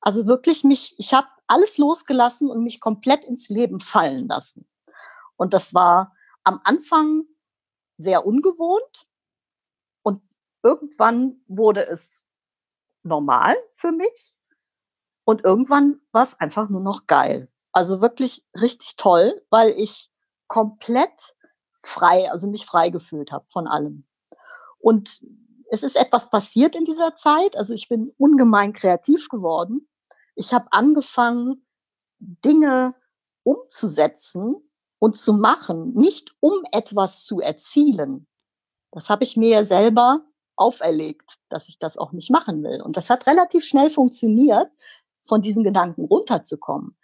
[0.00, 4.68] Also wirklich mich, ich habe alles losgelassen und mich komplett ins Leben fallen lassen.
[5.36, 6.14] Und das war
[6.44, 7.24] am Anfang
[7.96, 9.08] sehr ungewohnt
[10.02, 10.20] und
[10.62, 12.26] irgendwann wurde es
[13.02, 14.37] normal für mich
[15.28, 17.52] und irgendwann war es einfach nur noch geil.
[17.72, 20.10] Also wirklich richtig toll, weil ich
[20.46, 21.36] komplett
[21.84, 24.06] frei, also mich frei gefühlt habe von allem.
[24.78, 25.20] Und
[25.70, 27.58] es ist etwas passiert in dieser Zeit.
[27.58, 29.86] Also ich bin ungemein kreativ geworden.
[30.34, 31.66] Ich habe angefangen,
[32.18, 32.94] Dinge
[33.42, 34.56] umzusetzen
[34.98, 38.26] und zu machen, nicht um etwas zu erzielen.
[38.92, 40.24] Das habe ich mir selber
[40.58, 42.82] auferlegt, dass ich das auch nicht machen will.
[42.82, 44.68] Und das hat relativ schnell funktioniert,
[45.28, 46.96] von diesen Gedanken runterzukommen,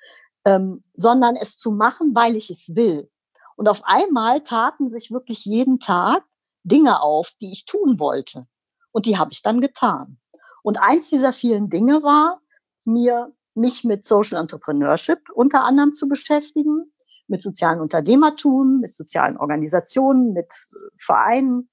[0.44, 3.10] ähm, sondern es zu machen, weil ich es will.
[3.56, 6.24] Und auf einmal taten sich wirklich jeden Tag
[6.64, 8.46] Dinge auf, die ich tun wollte.
[8.90, 10.18] Und die habe ich dann getan.
[10.62, 12.40] Und eins dieser vielen Dinge war,
[12.84, 16.92] mir mich mit Social Entrepreneurship unter anderem zu beschäftigen,
[17.26, 21.70] mit sozialen Unternehmertum, mit sozialen Organisationen, mit äh, Vereinen.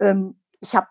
[0.00, 0.88] Ähm, ich habe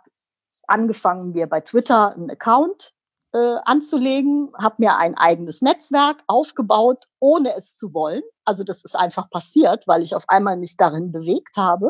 [0.67, 2.94] angefangen, mir bei Twitter einen Account
[3.35, 8.23] äh, anzulegen, habe mir ein eigenes Netzwerk aufgebaut, ohne es zu wollen.
[8.45, 11.89] Also das ist einfach passiert, weil ich auf einmal mich darin bewegt habe.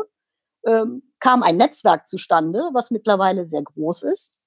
[0.65, 4.38] Ähm, kam ein Netzwerk zustande, was mittlerweile sehr groß ist.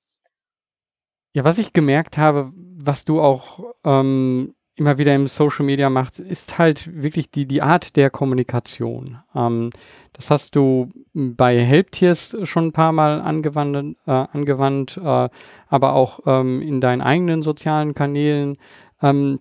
[1.34, 6.20] Ja, was ich gemerkt habe, was du auch ähm, immer wieder im Social Media machst,
[6.20, 9.18] ist halt wirklich die, die Art der Kommunikation.
[9.34, 9.70] Ähm,
[10.12, 15.28] das hast du bei Helptiers schon ein paar Mal angewandt, äh, angewandt äh,
[15.68, 18.58] aber auch ähm, in deinen eigenen sozialen Kanälen.
[19.02, 19.40] Ähm,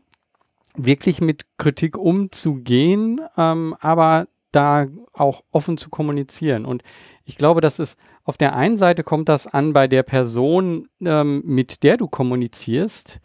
[0.78, 6.65] wirklich mit Kritik umzugehen, ähm, aber da auch offen zu kommunizieren.
[6.65, 6.84] Und
[7.26, 11.41] ich glaube, dass es auf der einen Seite kommt das an bei der Person, ähm,
[11.45, 13.19] mit der du kommunizierst.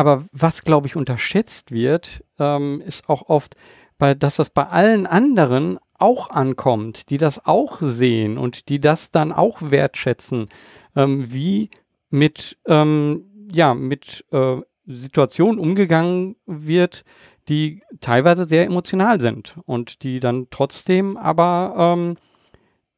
[0.00, 3.54] Aber was, glaube ich, unterschätzt wird, ähm, ist auch oft,
[3.98, 9.10] bei, dass das bei allen anderen auch ankommt, die das auch sehen und die das
[9.10, 10.48] dann auch wertschätzen,
[10.96, 11.68] ähm, wie
[12.08, 17.04] mit, ähm, ja, mit äh, Situationen umgegangen wird,
[17.50, 22.16] die teilweise sehr emotional sind und die dann trotzdem aber ähm,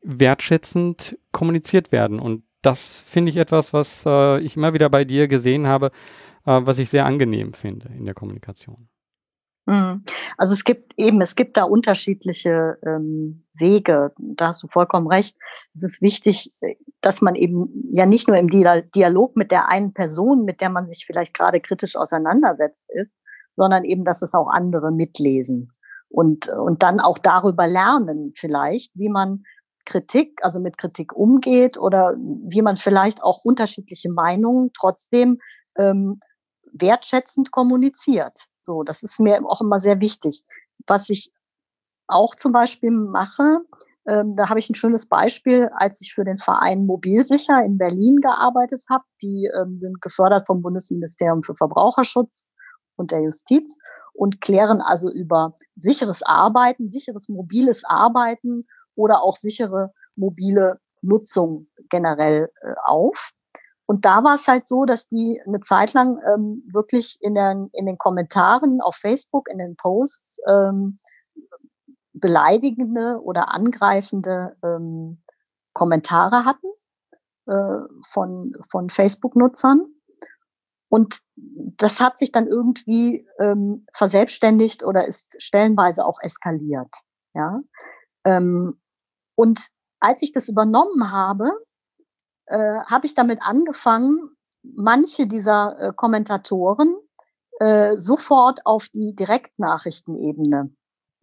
[0.02, 2.20] wertschätzend kommuniziert werden.
[2.20, 5.90] Und das finde ich etwas, was äh, ich immer wieder bei dir gesehen habe,
[6.46, 8.88] äh, was ich sehr angenehm finde in der Kommunikation.
[9.66, 10.04] Mhm.
[10.38, 14.12] Also es gibt eben, es gibt da unterschiedliche ähm, Wege.
[14.18, 15.36] Da hast du vollkommen recht.
[15.74, 19.92] Es ist wichtig, äh, dass man eben ja nicht nur im Dialog mit der einen
[19.92, 23.12] Person, mit der man sich vielleicht gerade kritisch auseinandersetzt ist,
[23.56, 25.70] sondern eben, dass es auch andere mitlesen
[26.08, 29.44] und, und dann auch darüber lernen vielleicht, wie man
[29.84, 35.38] Kritik, also mit Kritik umgeht oder wie man vielleicht auch unterschiedliche Meinungen trotzdem
[35.76, 36.20] ähm,
[36.72, 38.46] wertschätzend kommuniziert.
[38.58, 40.42] So, das ist mir auch immer sehr wichtig.
[40.86, 41.32] Was ich
[42.08, 43.60] auch zum Beispiel mache,
[44.08, 48.16] ähm, da habe ich ein schönes Beispiel, als ich für den Verein Mobilsicher in Berlin
[48.16, 49.04] gearbeitet habe.
[49.22, 52.50] Die ähm, sind gefördert vom Bundesministerium für Verbraucherschutz
[52.96, 53.78] und der Justiz
[54.12, 62.50] und klären also über sicheres Arbeiten, sicheres mobiles Arbeiten oder auch sichere mobile Nutzung generell
[62.62, 63.32] äh, auf.
[63.86, 67.68] Und da war es halt so, dass die eine Zeit lang ähm, wirklich in den,
[67.72, 70.96] in den Kommentaren auf Facebook, in den Posts ähm,
[72.12, 75.22] beleidigende oder angreifende ähm,
[75.72, 76.68] Kommentare hatten
[77.46, 79.84] äh, von, von Facebook-Nutzern.
[80.88, 86.94] Und das hat sich dann irgendwie ähm, verselbstständigt oder ist stellenweise auch eskaliert.
[87.34, 87.60] Ja?
[88.24, 88.78] Ähm,
[89.34, 89.68] und
[90.00, 91.50] als ich das übernommen habe,
[92.52, 96.94] äh, habe ich damit angefangen, manche dieser äh, Kommentatoren
[97.60, 100.70] äh, sofort auf die Direktnachrichtenebene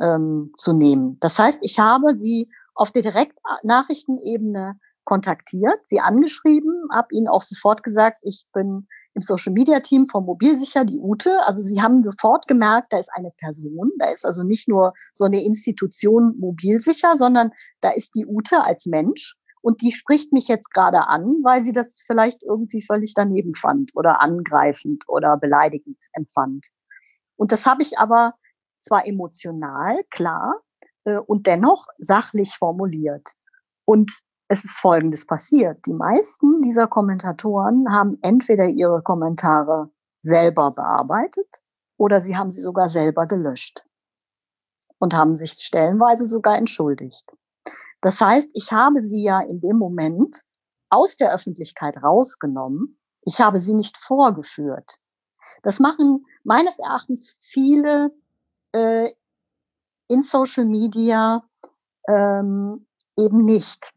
[0.02, 1.18] ähm, zu nehmen.
[1.20, 7.84] Das heißt, ich habe sie auf der Direktnachrichtenebene kontaktiert, sie angeschrieben, habe ihnen auch sofort
[7.84, 11.46] gesagt, ich bin im Social Media Team vom Mobilsicher, die Ute.
[11.46, 15.26] Also sie haben sofort gemerkt, da ist eine Person, da ist also nicht nur so
[15.26, 19.36] eine Institution Mobilsicher, sondern da ist die Ute als Mensch.
[19.62, 23.92] Und die spricht mich jetzt gerade an, weil sie das vielleicht irgendwie völlig daneben fand
[23.96, 26.68] oder angreifend oder beleidigend empfand.
[27.36, 28.34] Und das habe ich aber
[28.82, 30.54] zwar emotional, klar,
[31.06, 33.28] äh, und dennoch sachlich formuliert.
[33.86, 35.86] Und es ist Folgendes passiert.
[35.86, 41.48] Die meisten dieser Kommentatoren haben entweder ihre Kommentare selber bearbeitet
[41.98, 43.86] oder sie haben sie sogar selber gelöscht
[44.98, 47.26] und haben sich stellenweise sogar entschuldigt.
[48.02, 50.42] Das heißt, ich habe sie ja in dem Moment
[50.90, 52.98] aus der Öffentlichkeit rausgenommen.
[53.24, 54.98] Ich habe sie nicht vorgeführt.
[55.62, 58.12] Das machen meines Erachtens viele
[58.72, 59.10] äh,
[60.08, 61.44] in Social Media
[62.08, 62.86] ähm,
[63.18, 63.92] eben nicht.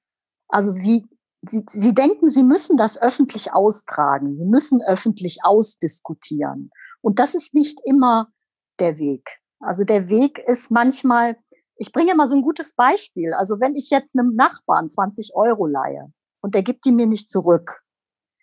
[0.49, 1.09] Also sie,
[1.43, 6.71] sie, sie denken, sie müssen das öffentlich austragen, sie müssen öffentlich ausdiskutieren.
[7.01, 8.31] Und das ist nicht immer
[8.79, 9.41] der Weg.
[9.61, 11.37] Also der Weg ist manchmal,
[11.83, 13.35] ich bringe mal so ein gutes Beispiel.
[13.35, 17.29] Also wenn ich jetzt einem Nachbarn 20 Euro leihe und der gibt die mir nicht
[17.29, 17.83] zurück,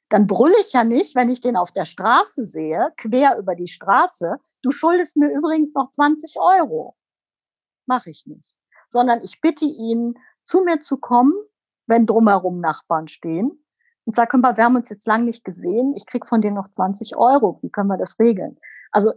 [0.10, 3.69] dann brülle ich ja nicht, wenn ich den auf der Straße sehe, quer über die
[3.69, 6.97] Straße, du schuldest mir übrigens noch 20 Euro.
[7.86, 8.58] Mache ich nicht.
[8.89, 11.34] Sondern ich bitte ihn, zu mir zu kommen,
[11.88, 13.63] wenn drumherum Nachbarn stehen
[14.04, 16.67] und sage, wir, wir haben uns jetzt lang nicht gesehen, ich krieg von dir noch
[16.67, 18.60] 20 Euro, wie können wir das regeln?
[18.91, 19.13] Also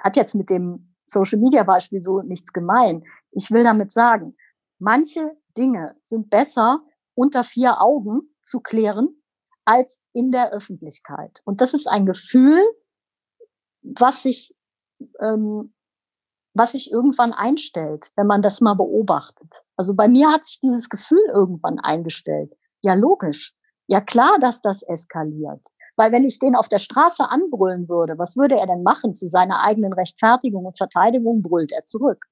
[0.00, 3.04] hat jetzt mit dem Social Media Beispiel so nichts gemein.
[3.32, 4.36] Ich will damit sagen,
[4.78, 6.80] manche Dinge sind besser
[7.14, 9.08] unter vier Augen zu klären,
[9.64, 11.42] als in der Öffentlichkeit.
[11.44, 12.60] Und das ist ein Gefühl,
[13.82, 14.56] was sich,
[15.20, 15.74] ähm,
[16.54, 19.52] was sich irgendwann einstellt, wenn man das mal beobachtet.
[19.76, 22.56] Also bei mir hat sich dieses Gefühl irgendwann eingestellt.
[22.80, 23.54] Ja, logisch.
[23.88, 25.66] Ja, klar, dass das eskaliert.
[25.98, 29.14] Weil wenn ich den auf der Straße anbrüllen würde, was würde er denn machen?
[29.16, 32.24] Zu seiner eigenen Rechtfertigung und Verteidigung brüllt er zurück.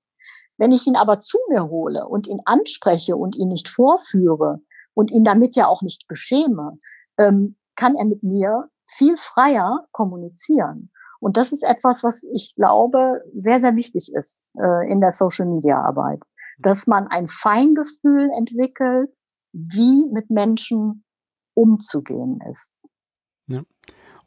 [0.56, 4.60] Wenn ich ihn aber zu mir hole und ihn anspreche und ihn nicht vorführe
[4.94, 6.78] und ihn damit ja auch nicht beschäme,
[7.18, 10.92] ähm, kann er mit mir viel freier kommunizieren.
[11.18, 16.20] Und das ist etwas, was ich glaube, sehr, sehr wichtig ist äh, in der Social-Media-Arbeit.
[16.58, 19.10] Dass man ein Feingefühl entwickelt,
[19.52, 21.04] wie mit Menschen
[21.54, 22.86] umzugehen ist.
[23.46, 23.62] Ja.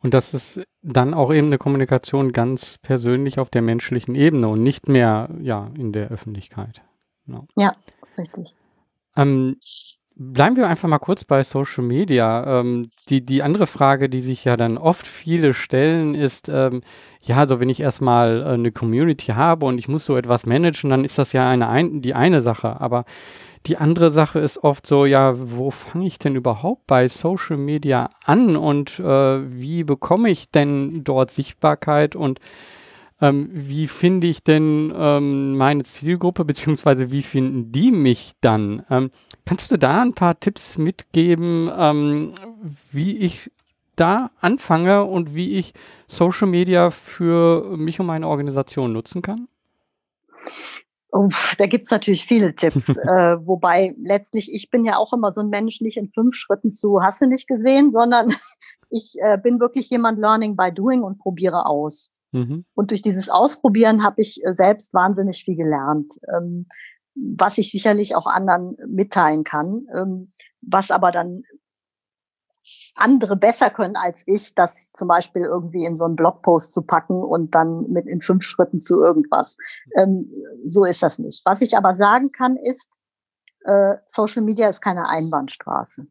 [0.02, 4.64] Und das ist dann auch eben eine Kommunikation ganz persönlich auf der menschlichen Ebene und
[4.64, 6.82] nicht mehr ja in der Öffentlichkeit.
[7.26, 7.48] Genau.
[7.56, 7.76] Ja,
[8.18, 8.56] richtig.
[9.18, 9.58] Ähm,
[10.22, 12.60] Bleiben wir einfach mal kurz bei Social Media.
[12.60, 16.82] Ähm, die, die andere Frage, die sich ja dann oft viele stellen, ist, ähm,
[17.22, 20.90] ja, also wenn ich erstmal äh, eine Community habe und ich muss so etwas managen,
[20.90, 22.82] dann ist das ja eine, ein, die eine Sache.
[22.82, 23.06] Aber
[23.66, 28.10] die andere Sache ist oft so, ja, wo fange ich denn überhaupt bei Social Media
[28.24, 32.40] an und äh, wie bekomme ich denn dort Sichtbarkeit und
[33.22, 38.86] ähm, wie finde ich denn ähm, meine Zielgruppe, beziehungsweise wie finden die mich dann?
[38.90, 39.12] Ähm,
[39.46, 42.34] kannst du da ein paar Tipps mitgeben, ähm,
[42.92, 43.52] wie ich
[43.98, 45.74] da anfange und wie ich
[46.08, 49.50] Social Media für mich und meine Organisation nutzen kann?
[51.12, 52.90] Oh, da gibt's natürlich viele Tipps.
[52.98, 56.72] äh, wobei letztlich, ich bin ja auch immer so ein Mensch, nicht in fünf Schritten
[56.72, 58.34] zu hasse nicht gesehen, sondern
[58.90, 62.12] ich äh, bin wirklich jemand Learning by Doing und probiere aus.
[62.32, 62.66] Mhm.
[62.76, 66.68] Und durch dieses Ausprobieren habe ich äh, selbst wahnsinnig viel gelernt, ähm,
[67.16, 70.30] was ich sicherlich auch anderen mitteilen kann, ähm,
[70.62, 71.44] was aber dann
[72.96, 77.24] andere besser können als ich, das zum Beispiel irgendwie in so einen Blogpost zu packen
[77.24, 79.58] und dann mit in fünf Schritten zu irgendwas.
[79.96, 80.32] Ähm,
[80.66, 81.46] so ist das nicht.
[81.46, 83.00] Was ich aber sagen kann, ist,
[83.66, 86.08] äh, Social Media ist keine Einbahnstraße.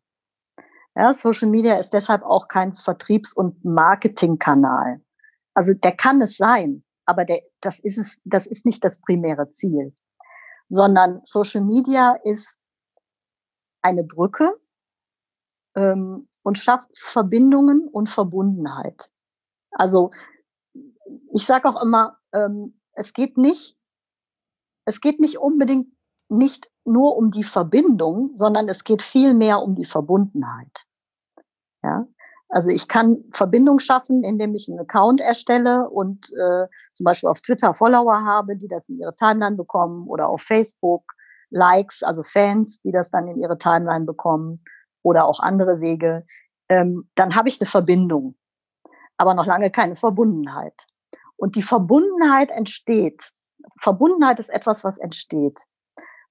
[0.97, 5.01] Ja, Social Media ist deshalb auch kein Vertriebs- und Marketingkanal.
[5.55, 9.51] Also der kann es sein, aber der, das ist es, das ist nicht das primäre
[9.51, 9.95] Ziel,
[10.69, 12.61] sondern Social Media ist
[13.83, 14.51] eine Brücke
[15.77, 19.11] ähm, und schafft Verbindungen und Verbundenheit.
[19.71, 20.09] Also
[21.35, 23.77] ich sage auch immer, ähm, es geht nicht,
[24.87, 25.89] es geht nicht unbedingt
[26.31, 30.87] nicht nur um die Verbindung, sondern es geht viel mehr um die Verbundenheit.
[31.83, 32.07] Ja,
[32.49, 37.43] also ich kann Verbindung schaffen, indem ich einen Account erstelle und äh, zum Beispiel auf
[37.43, 41.13] Twitter Follower habe, die das in ihre Timeline bekommen oder auf Facebook
[41.51, 44.65] Likes, also Fans, die das dann in ihre Timeline bekommen
[45.03, 46.25] oder auch andere Wege.
[46.69, 48.37] Ähm, dann habe ich eine Verbindung,
[49.17, 50.87] aber noch lange keine Verbundenheit.
[51.37, 53.33] Und die Verbundenheit entsteht.
[53.81, 55.61] Verbundenheit ist etwas, was entsteht.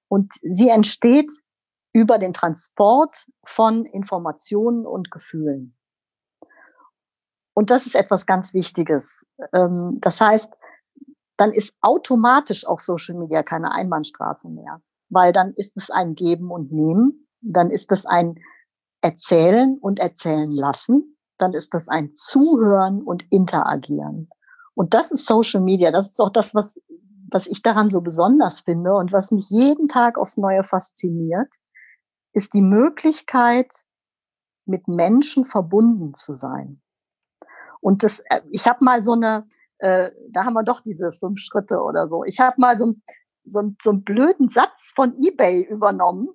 [0.08, 1.30] Und sie entsteht
[1.92, 5.76] über den Transport von Informationen und Gefühlen.
[7.54, 9.26] Und das ist etwas ganz Wichtiges.
[9.52, 10.56] Ähm, das heißt,
[11.36, 16.50] dann ist automatisch auch Social Media keine Einbahnstraße mehr, weil dann ist es ein Geben
[16.50, 18.38] und Nehmen, dann ist es ein
[19.00, 24.28] Erzählen und Erzählen lassen, dann ist das ein Zuhören und Interagieren.
[24.74, 25.90] Und das ist Social Media.
[25.90, 26.80] Das ist auch das, was,
[27.30, 31.52] was ich daran so besonders finde und was mich jeden Tag aufs Neue fasziniert,
[32.32, 33.72] ist die Möglichkeit,
[34.66, 36.80] mit Menschen verbunden zu sein.
[37.80, 39.46] Und das, äh, ich habe mal so eine,
[39.78, 42.24] äh, da haben wir doch diese fünf Schritte oder so.
[42.24, 42.94] Ich habe mal so,
[43.44, 46.28] so, so einen blöden Satz von eBay übernommen.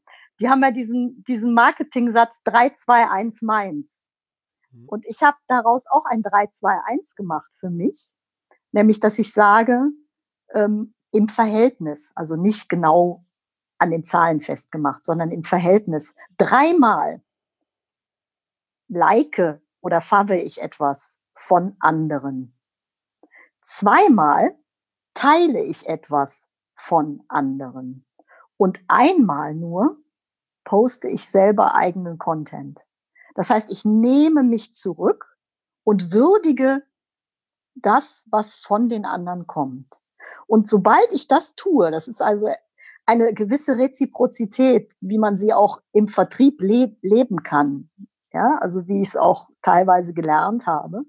[0.44, 4.04] Die haben ja diesen, diesen Marketing-Satz 321 meins.
[4.72, 4.90] Mhm.
[4.90, 8.12] Und ich habe daraus auch ein 321 gemacht für mich.
[8.74, 9.92] Nämlich, dass ich sage,
[10.54, 13.24] ähm, im Verhältnis, also nicht genau
[13.78, 16.14] an den Zahlen festgemacht, sondern im Verhältnis.
[16.38, 17.24] Dreimal
[18.90, 22.54] like oder favre ich etwas von anderen.
[23.62, 24.58] Zweimal
[25.14, 28.06] teile ich etwas von anderen.
[28.58, 30.03] Und einmal nur
[30.64, 32.86] poste ich selber eigenen Content.
[33.36, 35.38] Das heißt, ich nehme mich zurück
[35.84, 36.84] und würdige
[37.76, 40.00] das, was von den anderen kommt.
[40.48, 42.48] Und sobald ich das tue, das ist also
[43.06, 47.90] eine gewisse Reziprozität, wie man sie auch im Vertrieb leb leben kann.
[48.32, 51.04] Ja, also wie ich es auch teilweise gelernt habe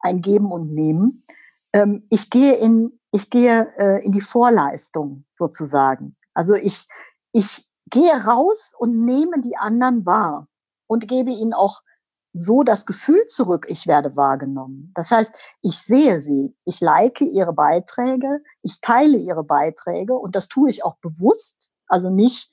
[0.00, 1.24] ein Geben und Nehmen.
[1.72, 6.16] Ähm, ich gehe in, ich gehe äh, in die Vorleistung sozusagen.
[6.34, 6.86] Also ich,
[7.32, 10.46] ich gehe raus und nehme die anderen wahr
[10.86, 11.82] und gebe ihnen auch
[12.32, 14.92] so das Gefühl zurück, ich werde wahrgenommen.
[14.94, 20.48] Das heißt, ich sehe sie, ich like ihre Beiträge, ich teile ihre Beiträge und das
[20.48, 22.52] tue ich auch bewusst, also nicht,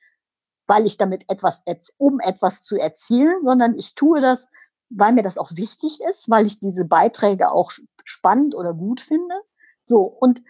[0.68, 1.62] weil ich damit etwas,
[1.98, 4.48] um etwas zu erzielen, sondern ich tue das,
[4.90, 7.72] weil mir das auch wichtig ist, weil ich diese Beiträge auch
[8.04, 9.36] spannend oder gut finde.
[9.84, 10.42] So, und,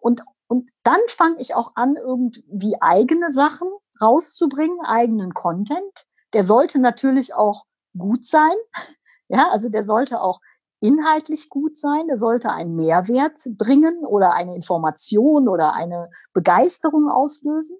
[0.00, 3.68] und, und dann fange ich auch an, irgendwie eigene Sachen
[4.00, 6.06] rauszubringen, eigenen Content.
[6.32, 7.64] Der sollte natürlich auch
[7.96, 8.54] gut sein.
[9.28, 10.38] Ja, also der sollte auch
[10.80, 17.78] inhaltlich gut sein, der sollte einen Mehrwert bringen oder eine Information oder eine Begeisterung auslösen.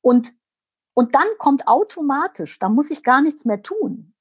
[0.00, 0.32] Und,
[0.94, 4.14] und dann kommt automatisch, da muss ich gar nichts mehr tun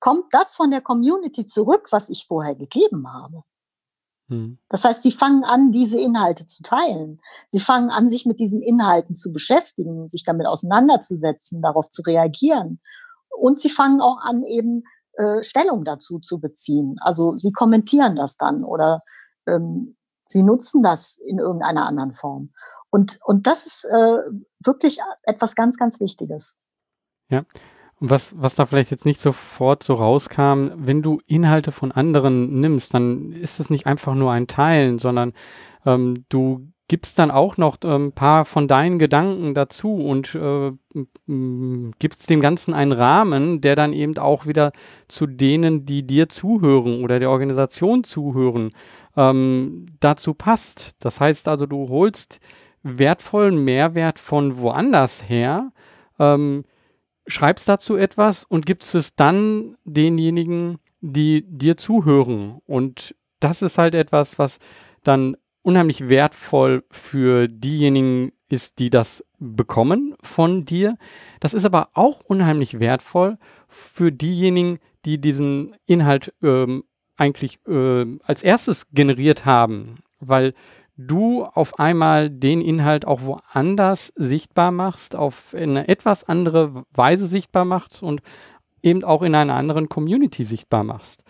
[0.00, 3.44] kommt das von der Community zurück, was ich vorher gegeben habe.
[4.30, 4.58] Hm.
[4.68, 7.20] Das heißt, sie fangen an, diese Inhalte zu teilen.
[7.48, 12.80] Sie fangen an, sich mit diesen Inhalten zu beschäftigen, sich damit auseinanderzusetzen, darauf zu reagieren.
[13.36, 16.96] Und sie fangen auch an, eben äh, Stellung dazu zu beziehen.
[17.00, 19.02] Also sie kommentieren das dann oder
[19.46, 22.52] ähm, sie nutzen das in irgendeiner anderen Form.
[22.90, 24.18] Und, und das ist äh,
[24.60, 26.54] wirklich etwas ganz, ganz Wichtiges.
[27.28, 27.44] Ja,
[28.00, 32.94] was, was da vielleicht jetzt nicht sofort so rauskam, wenn du Inhalte von anderen nimmst,
[32.94, 35.34] dann ist es nicht einfach nur ein Teilen, sondern
[35.84, 40.72] ähm, du gibst dann auch noch ein ähm, paar von deinen Gedanken dazu und äh,
[42.00, 44.72] gibst dem Ganzen einen Rahmen, der dann eben auch wieder
[45.06, 48.70] zu denen, die dir zuhören oder der Organisation zuhören,
[49.16, 50.96] ähm, dazu passt.
[50.98, 52.40] Das heißt also, du holst
[52.82, 55.70] wertvollen Mehrwert von woanders her,
[56.18, 56.64] ähm,
[57.26, 62.60] schreibst dazu etwas und gibst es dann denjenigen, die dir zuhören.
[62.66, 64.58] Und das ist halt etwas, was
[65.02, 70.96] dann unheimlich wertvoll für diejenigen ist, die das bekommen von dir.
[71.38, 76.84] Das ist aber auch unheimlich wertvoll für diejenigen, die diesen Inhalt ähm,
[77.16, 80.54] eigentlich äh, als erstes generiert haben, weil
[81.06, 87.64] du auf einmal den Inhalt auch woanders sichtbar machst, auf eine etwas andere Weise sichtbar
[87.64, 88.22] machst und
[88.82, 91.22] eben auch in einer anderen Community sichtbar machst.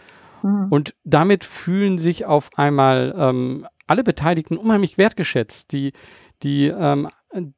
[0.42, 0.66] Mhm.
[0.70, 5.72] Und damit fühlen sich auf einmal ähm, alle Beteiligten unheimlich wertgeschätzt.
[5.72, 5.92] Die,
[6.42, 7.08] die ähm,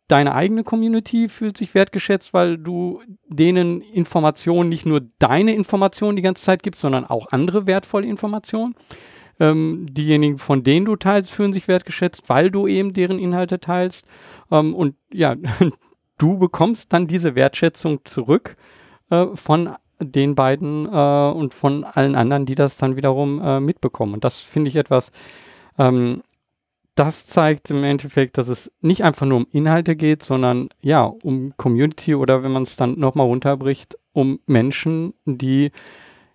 [0.09, 6.23] deine eigene Community fühlt sich wertgeschätzt, weil du denen Informationen, nicht nur deine Informationen die
[6.23, 8.75] ganze Zeit gibst, sondern auch andere wertvolle Informationen.
[9.43, 14.07] Ähm, diejenigen, von denen du teilst, fühlen sich wertgeschätzt, weil du eben deren Inhalte teilst.
[14.53, 15.35] Ähm, und ja,
[16.19, 18.57] du bekommst dann diese Wertschätzung zurück
[19.11, 24.15] äh, von den beiden äh, und von allen anderen, die das dann wiederum äh, mitbekommen.
[24.15, 25.11] Und das finde ich etwas,
[25.77, 26.23] ähm,
[26.95, 31.53] das zeigt im Endeffekt, dass es nicht einfach nur um Inhalte geht, sondern ja, um
[31.57, 35.73] Community oder wenn man es dann nochmal runterbricht, um Menschen, die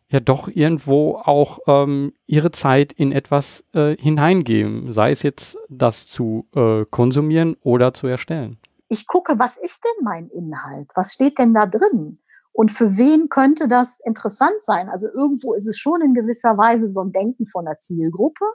[0.09, 6.07] ja doch irgendwo auch ähm, ihre Zeit in etwas äh, hineingeben, sei es jetzt das
[6.07, 8.57] zu äh, konsumieren oder zu erstellen.
[8.89, 10.91] Ich gucke, was ist denn mein Inhalt?
[10.95, 12.19] Was steht denn da drin?
[12.53, 14.89] Und für wen könnte das interessant sein?
[14.89, 18.45] Also irgendwo ist es schon in gewisser Weise so ein Denken von der Zielgruppe.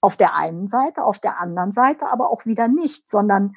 [0.00, 3.54] Auf der einen Seite, auf der anderen Seite aber auch wieder nicht, sondern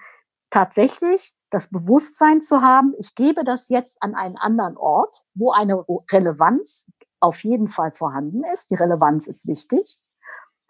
[0.49, 5.85] tatsächlich das Bewusstsein zu haben, ich gebe das jetzt an einen anderen Ort, wo eine
[6.11, 6.91] Relevanz
[7.21, 8.71] auf jeden Fall vorhanden ist.
[8.71, 10.01] Die Relevanz ist wichtig.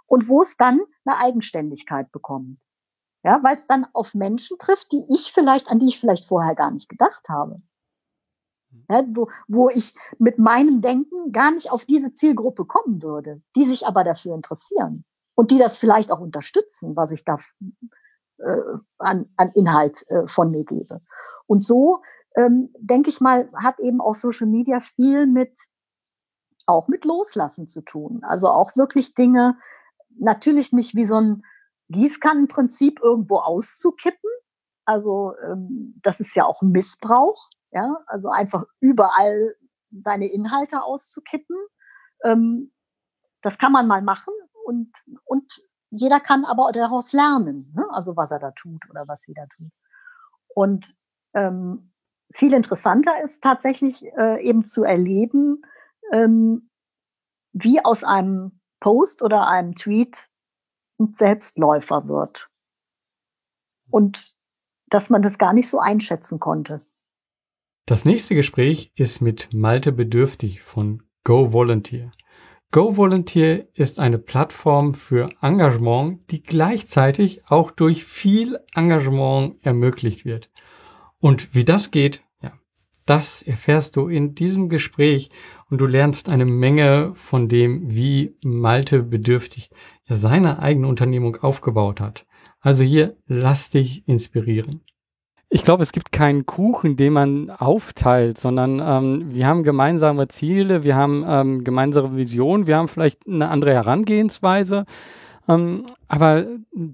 [0.05, 2.61] Und wo es dann eine Eigenständigkeit bekommt.
[3.23, 6.53] Ja, weil es dann auf Menschen trifft, die ich vielleicht, an die ich vielleicht vorher
[6.53, 7.63] gar nicht gedacht habe.
[8.87, 13.65] Ja, wo, wo ich mit meinem Denken gar nicht auf diese Zielgruppe kommen würde, die
[13.65, 17.39] sich aber dafür interessieren und die das vielleicht auch unterstützen, was ich da
[18.97, 21.01] an, an Inhalt äh, von mir gebe.
[21.47, 22.01] Und so,
[22.35, 25.57] ähm, denke ich mal, hat eben auch Social Media viel mit,
[26.65, 28.21] auch mit Loslassen zu tun.
[28.23, 29.57] Also auch wirklich Dinge,
[30.17, 31.43] natürlich nicht wie so ein
[31.89, 34.29] Gießkannenprinzip irgendwo auszukippen.
[34.85, 39.55] Also ähm, das ist ja auch Missbrauch, ja, also einfach überall
[39.91, 41.57] seine Inhalte auszukippen.
[42.23, 42.71] Ähm,
[43.41, 44.33] das kann man mal machen
[44.65, 44.91] und,
[45.23, 45.51] und
[45.95, 47.85] jeder kann aber daraus lernen, ne?
[47.91, 49.71] also was er da tut oder was sie da tut.
[50.53, 50.95] Und
[51.33, 51.91] ähm,
[52.33, 55.61] viel interessanter ist tatsächlich äh, eben zu erleben,
[56.11, 56.69] ähm,
[57.53, 60.29] wie aus einem Post oder einem Tweet
[60.99, 62.49] ein Selbstläufer wird.
[63.89, 64.35] Und
[64.87, 66.85] dass man das gar nicht so einschätzen konnte.
[67.85, 72.11] Das nächste Gespräch ist mit Malte Bedürftig von Go Volunteer.
[72.75, 80.49] GoVolunteer ist eine Plattform für Engagement, die gleichzeitig auch durch viel Engagement ermöglicht wird.
[81.17, 82.51] Und wie das geht, ja,
[83.05, 85.29] das erfährst du in diesem Gespräch
[85.69, 89.69] und du lernst eine Menge von dem, wie Malte bedürftig
[90.03, 92.25] seine eigene Unternehmung aufgebaut hat.
[92.59, 94.81] Also hier lass dich inspirieren.
[95.49, 100.83] Ich glaube, es gibt keinen Kuchen, den man aufteilt, sondern ähm, wir haben gemeinsame Ziele,
[100.83, 104.85] wir haben ähm, gemeinsame Visionen, wir haben vielleicht eine andere Herangehensweise.
[105.47, 106.45] Ähm, aber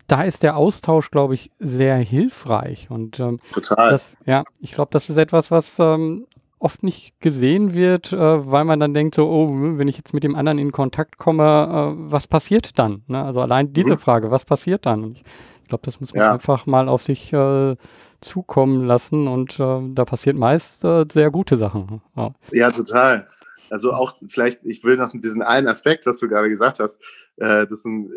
[0.08, 2.88] da ist der Austausch, glaube ich, sehr hilfreich.
[2.90, 3.92] Und ähm, total.
[3.92, 6.28] Das, ja, ich glaube, das ist etwas, was ähm,
[6.60, 8.18] oft nicht gesehen wird, äh,
[8.52, 11.44] weil man dann denkt, so, oh, wenn ich jetzt mit dem anderen in Kontakt komme,
[11.44, 13.04] äh, was passiert dann?
[13.08, 13.24] Ne?
[13.24, 14.00] Also allein diese mhm.
[14.00, 15.14] Frage, was passiert dann?
[15.14, 15.24] Ich
[15.68, 16.34] glaube, das muss man ja.
[16.34, 17.76] einfach mal auf sich äh,
[18.22, 22.02] zukommen lassen und äh, da passiert meist äh, sehr gute Sachen.
[22.16, 22.34] Ja.
[22.52, 22.72] ja.
[22.72, 23.28] total.
[23.70, 27.00] Also auch vielleicht, ich will noch diesen einen Aspekt, was du gerade gesagt hast,
[27.38, 28.10] äh, das, ein,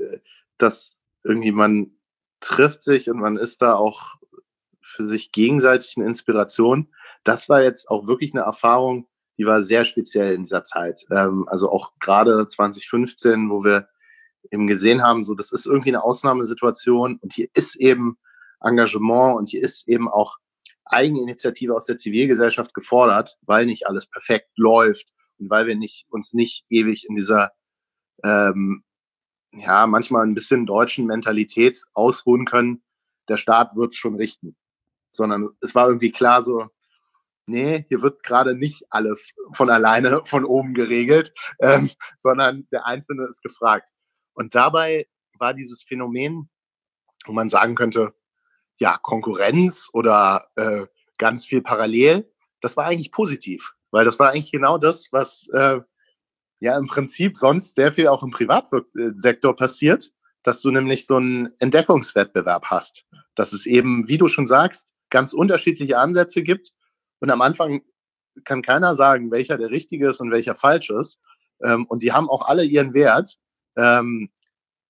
[0.59, 1.93] dass irgendwie man
[2.41, 4.17] trifft sich und man ist da auch
[4.83, 6.89] für sich gegenseitig eine Inspiration.
[7.25, 11.05] Das war jetzt auch wirklich eine Erfahrung, die war sehr speziell in dieser Zeit.
[11.11, 13.89] Ähm, also auch gerade 2015, wo wir
[14.51, 18.19] eben gesehen haben, so das ist irgendwie eine Ausnahmesituation und hier ist eben
[18.61, 20.39] Engagement und hier ist eben auch
[20.85, 25.07] Eigeninitiative aus der Zivilgesellschaft gefordert, weil nicht alles perfekt läuft
[25.39, 27.53] und weil wir nicht, uns nicht ewig in dieser,
[28.23, 28.85] ähm,
[29.53, 32.83] ja, manchmal ein bisschen deutschen Mentalität ausruhen können,
[33.29, 34.57] der Staat wird schon richten.
[35.11, 36.69] Sondern es war irgendwie klar so,
[37.47, 43.27] nee, hier wird gerade nicht alles von alleine von oben geregelt, ähm, sondern der Einzelne
[43.29, 43.91] ist gefragt.
[44.35, 45.07] Und dabei
[45.39, 46.51] war dieses Phänomen,
[47.27, 48.15] wo man sagen könnte,
[48.79, 50.87] ja, Konkurrenz oder äh,
[51.19, 55.81] ganz viel parallel, das war eigentlich positiv, weil das war eigentlich genau das, was äh,
[56.61, 60.11] ja im Prinzip sonst sehr viel auch im Privatsektor passiert,
[60.43, 63.05] dass du nämlich so einen Entdeckungswettbewerb hast.
[63.35, 66.73] Dass es eben, wie du schon sagst, ganz unterschiedliche Ansätze gibt.
[67.21, 67.83] Und am Anfang
[68.45, 71.21] kann keiner sagen, welcher der richtige ist und welcher falsch ist.
[71.63, 73.37] Ähm, und die haben auch alle ihren Wert.
[73.77, 74.31] Ähm,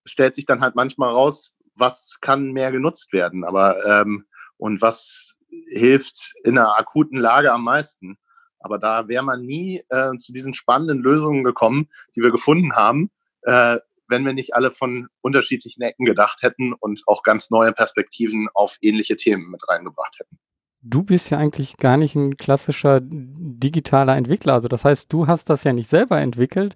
[0.04, 5.36] stellt sich dann halt manchmal raus, was kann mehr genutzt werden, aber ähm, und was
[5.68, 8.18] hilft in einer akuten Lage am meisten.
[8.58, 13.10] Aber da wäre man nie äh, zu diesen spannenden Lösungen gekommen, die wir gefunden haben,
[13.42, 18.48] äh, wenn wir nicht alle von unterschiedlichen Ecken gedacht hätten und auch ganz neue Perspektiven
[18.54, 20.38] auf ähnliche Themen mit reingebracht hätten.
[20.80, 24.52] Du bist ja eigentlich gar nicht ein klassischer digitaler Entwickler.
[24.54, 26.74] Also das heißt, du hast das ja nicht selber entwickelt.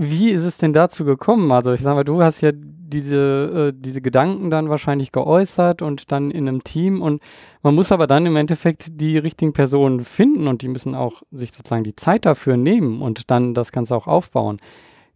[0.00, 1.50] Wie ist es denn dazu gekommen?
[1.50, 6.12] Also ich sage mal, du hast ja diese, äh, diese Gedanken dann wahrscheinlich geäußert und
[6.12, 7.20] dann in einem Team und
[7.64, 11.52] man muss aber dann im Endeffekt die richtigen Personen finden und die müssen auch sich
[11.52, 14.60] sozusagen die Zeit dafür nehmen und dann das Ganze auch aufbauen.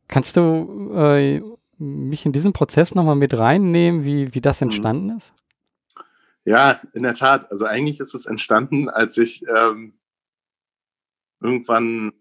[0.09, 1.41] Kannst du äh,
[1.79, 4.67] mich in diesen Prozess nochmal mit reinnehmen, wie, wie das mhm.
[4.67, 5.33] entstanden ist?
[6.45, 7.49] Ja, in der Tat.
[7.53, 9.95] Also eigentlich ist es entstanden, als ich ähm,
[11.41, 12.15] irgendwann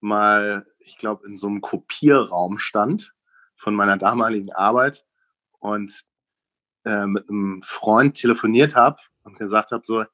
[0.00, 3.14] mal, ich glaube, in so einem Kopierraum stand
[3.56, 5.04] von meiner damaligen Arbeit
[5.58, 6.04] und
[6.84, 10.04] äh, mit einem Freund telefoniert habe und gesagt habe so,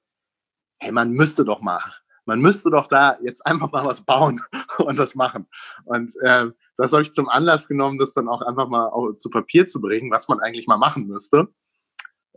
[0.78, 1.82] hey, man müsste doch mal,
[2.26, 4.40] man müsste doch da jetzt einfach mal was bauen
[4.78, 5.46] und das machen.
[5.84, 9.66] Und äh, das habe ich zum Anlass genommen, das dann auch einfach mal zu Papier
[9.66, 11.48] zu bringen, was man eigentlich mal machen müsste.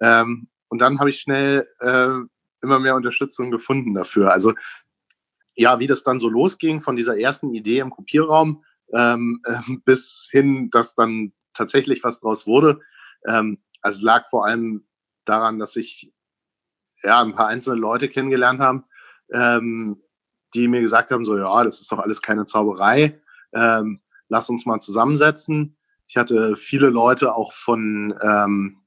[0.01, 2.09] Ähm, und dann habe ich schnell äh,
[2.61, 4.31] immer mehr Unterstützung gefunden dafür.
[4.31, 4.53] Also
[5.57, 10.29] ja, wie das dann so losging von dieser ersten Idee im Kopierraum ähm, äh, bis
[10.31, 12.79] hin, dass dann tatsächlich was draus wurde.
[13.27, 14.87] Ähm, also es lag vor allem
[15.25, 16.13] daran, dass ich
[17.03, 18.85] ja ein paar einzelne Leute kennengelernt haben,
[19.33, 20.01] ähm,
[20.53, 23.19] die mir gesagt haben, so ja, das ist doch alles keine Zauberei,
[23.53, 25.77] ähm, lass uns mal zusammensetzen.
[26.07, 28.77] Ich hatte viele Leute auch von, ähm,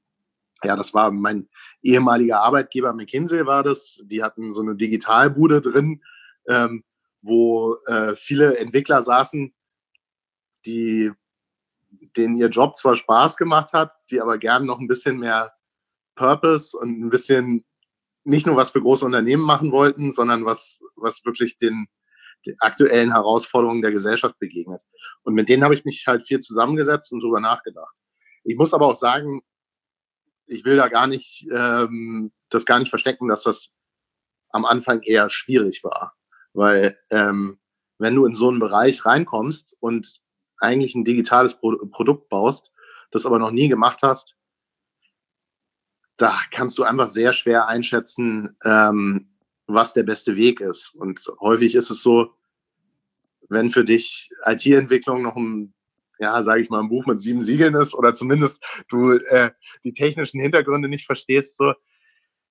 [0.63, 1.49] ja, das war mein
[1.83, 6.01] ehemaliger Arbeitgeber McKinsey war das, die hatten so eine Digitalbude drin,
[6.47, 6.83] ähm,
[7.21, 9.53] wo äh, viele Entwickler saßen,
[10.65, 11.11] die
[12.17, 15.53] denen ihr Job zwar Spaß gemacht hat, die aber gern noch ein bisschen mehr
[16.15, 17.65] Purpose und ein bisschen
[18.23, 21.87] nicht nur was für große Unternehmen machen wollten, sondern was, was wirklich den,
[22.45, 24.81] den aktuellen Herausforderungen der Gesellschaft begegnet.
[25.23, 27.95] Und mit denen habe ich mich halt viel zusammengesetzt und drüber nachgedacht.
[28.43, 29.41] Ich muss aber auch sagen,
[30.45, 33.73] ich will da gar nicht ähm, das gar nicht verstecken, dass das
[34.49, 36.13] am Anfang eher schwierig war.
[36.53, 37.59] Weil ähm,
[37.97, 40.21] wenn du in so einen Bereich reinkommst und
[40.59, 42.71] eigentlich ein digitales Pro Produkt baust,
[43.11, 44.35] das aber noch nie gemacht hast,
[46.17, 49.29] da kannst du einfach sehr schwer einschätzen, ähm,
[49.67, 50.93] was der beste Weg ist.
[50.95, 52.33] Und häufig ist es so,
[53.49, 55.73] wenn für dich IT-Entwicklung noch ein,
[56.19, 59.51] ja, sage ich mal, ein Buch mit sieben Siegeln ist oder zumindest du äh,
[59.83, 61.73] die technischen Hintergründe nicht verstehst, so,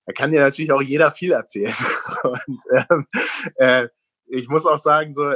[0.07, 1.75] da kann dir natürlich auch jeder viel erzählen.
[2.23, 3.07] Und ähm,
[3.57, 3.89] äh,
[4.27, 5.35] ich muss auch sagen, so,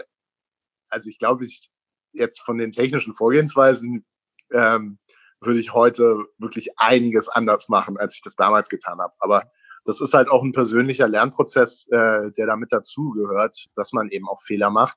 [0.88, 1.70] also ich glaube, ich
[2.12, 4.06] jetzt von den technischen Vorgehensweisen
[4.52, 4.98] ähm,
[5.40, 9.12] würde ich heute wirklich einiges anders machen, als ich das damals getan habe.
[9.18, 9.50] Aber
[9.84, 14.40] das ist halt auch ein persönlicher Lernprozess, äh, der damit dazugehört, dass man eben auch
[14.40, 14.96] Fehler macht.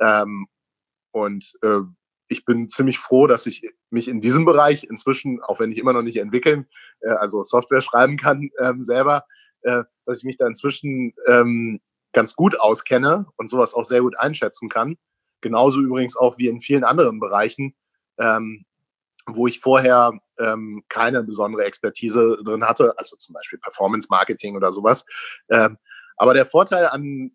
[0.00, 0.46] Ähm,
[1.10, 1.80] und äh,
[2.32, 5.92] ich bin ziemlich froh, dass ich mich in diesem Bereich inzwischen, auch wenn ich immer
[5.92, 6.66] noch nicht entwickeln,
[7.00, 9.24] äh, also Software schreiben kann ähm, selber,
[9.62, 11.80] äh, dass ich mich da inzwischen ähm,
[12.12, 14.96] ganz gut auskenne und sowas auch sehr gut einschätzen kann.
[15.40, 17.74] Genauso übrigens auch wie in vielen anderen Bereichen,
[18.18, 18.64] ähm,
[19.26, 24.72] wo ich vorher ähm, keine besondere Expertise drin hatte, also zum Beispiel Performance Marketing oder
[24.72, 25.04] sowas.
[25.48, 25.78] Ähm,
[26.16, 27.32] aber der Vorteil an,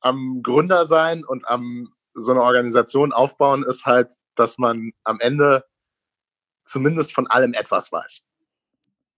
[0.00, 5.64] am Gründer sein und am so eine Organisation aufbauen ist halt, dass man am Ende
[6.64, 8.26] zumindest von allem etwas weiß.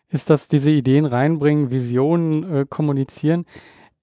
[0.08, 3.46] Ist das diese Ideen reinbringen, Visionen äh, kommunizieren?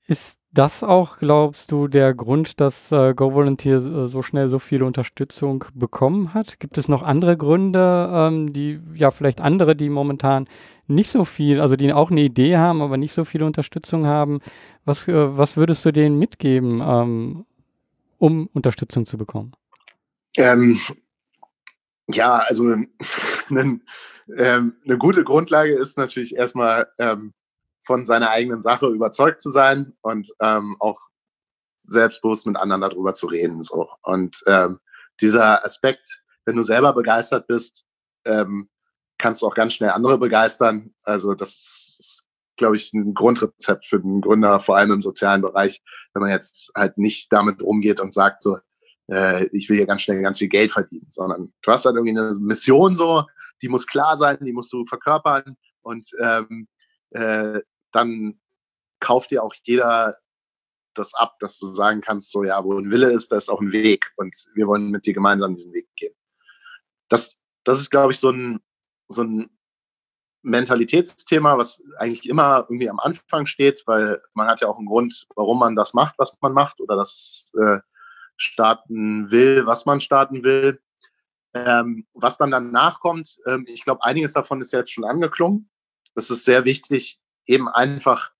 [0.06, 4.86] Ist das auch, glaubst du, der Grund, dass äh, GoVolunteer äh, so schnell so viele
[4.86, 6.60] Unterstützung bekommen hat?
[6.60, 10.48] Gibt es noch andere Gründe, ähm, die, ja, vielleicht andere, die momentan
[10.88, 14.40] nicht so viel, also die auch eine Idee haben, aber nicht so viel Unterstützung haben?
[14.86, 17.46] Was, äh, was würdest du denen mitgeben, ähm,
[18.18, 19.54] um Unterstützung zu bekommen?
[20.38, 20.80] Ähm,
[22.08, 22.64] ja, also
[23.50, 23.82] eine,
[24.38, 27.34] ähm, eine gute Grundlage ist natürlich erstmal ähm,
[27.84, 31.00] von seiner eigenen Sache überzeugt zu sein und ähm, auch
[31.78, 33.62] selbstbewusst mit anderen darüber zu reden.
[33.62, 33.90] So.
[34.02, 34.80] Und ähm,
[35.22, 37.86] dieser Aspekt, wenn du selber begeistert bist,
[38.26, 38.70] ähm,
[39.18, 40.94] kannst du auch ganz schnell andere begeistern.
[41.04, 42.27] Also das ist,
[42.58, 45.82] glaube ich, ein Grundrezept für den Gründer, vor allem im sozialen Bereich,
[46.14, 48.58] wenn man jetzt halt nicht damit umgeht und sagt so,
[49.10, 52.18] äh, ich will hier ganz schnell ganz viel Geld verdienen, sondern du hast halt irgendwie
[52.18, 53.24] eine Mission so,
[53.62, 56.68] die muss klar sein, die musst du verkörpern und ähm,
[57.12, 58.40] äh, dann
[59.00, 60.18] kauft dir auch jeder
[60.94, 63.62] das ab, dass du sagen kannst, so ja, wo ein Wille ist, da ist auch
[63.62, 66.14] ein Weg und wir wollen mit dir gemeinsam diesen Weg gehen.
[67.08, 68.60] Das, das ist, glaube ich, so ein,
[69.08, 69.57] so ein
[70.48, 75.28] Mentalitätsthema, was eigentlich immer irgendwie am Anfang steht, weil man hat ja auch einen Grund,
[75.36, 77.80] warum man das macht, was man macht oder das äh,
[78.38, 80.80] starten will, was man starten will.
[81.54, 85.70] Ähm, was dann danach kommt, ähm, ich glaube, einiges davon ist jetzt schon angeklungen.
[86.16, 88.32] Es ist sehr wichtig, eben einfach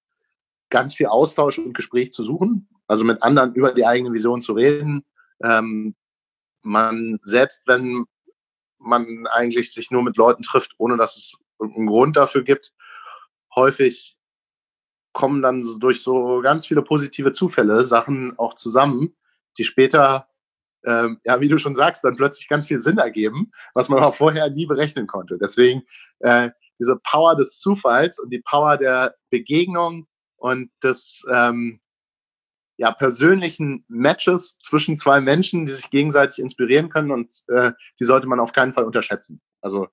[0.70, 4.54] ganz viel Austausch und Gespräch zu suchen, also mit anderen über die eigene Vision zu
[4.54, 5.04] reden.
[5.44, 5.96] Ähm,
[6.62, 8.06] man, selbst wenn
[8.78, 12.74] man eigentlich sich nur mit Leuten trifft, ohne dass es einen Grund dafür gibt,
[13.56, 14.18] häufig
[15.14, 19.16] kommen dann durch so ganz viele positive Zufälle Sachen auch zusammen,
[19.58, 20.28] die später,
[20.86, 24.14] ähm, ja, wie du schon sagst, dann plötzlich ganz viel Sinn ergeben, was man auch
[24.14, 25.40] vorher nie berechnen konnte.
[25.42, 25.84] Deswegen
[26.20, 31.80] äh, diese Power des Zufalls und die Power der Begegnung und des ähm,
[32.78, 38.28] ja, persönlichen Matches zwischen zwei Menschen, die sich gegenseitig inspirieren können und äh, die sollte
[38.28, 39.42] man auf keinen Fall unterschätzen.
[39.62, 39.88] Also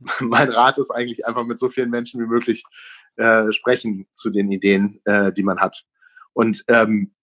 [0.20, 2.64] mein Rat ist eigentlich einfach mit so vielen Menschen wie möglich
[3.16, 5.84] äh, sprechen zu den Ideen, äh, die man hat.
[6.32, 7.14] Und ähm,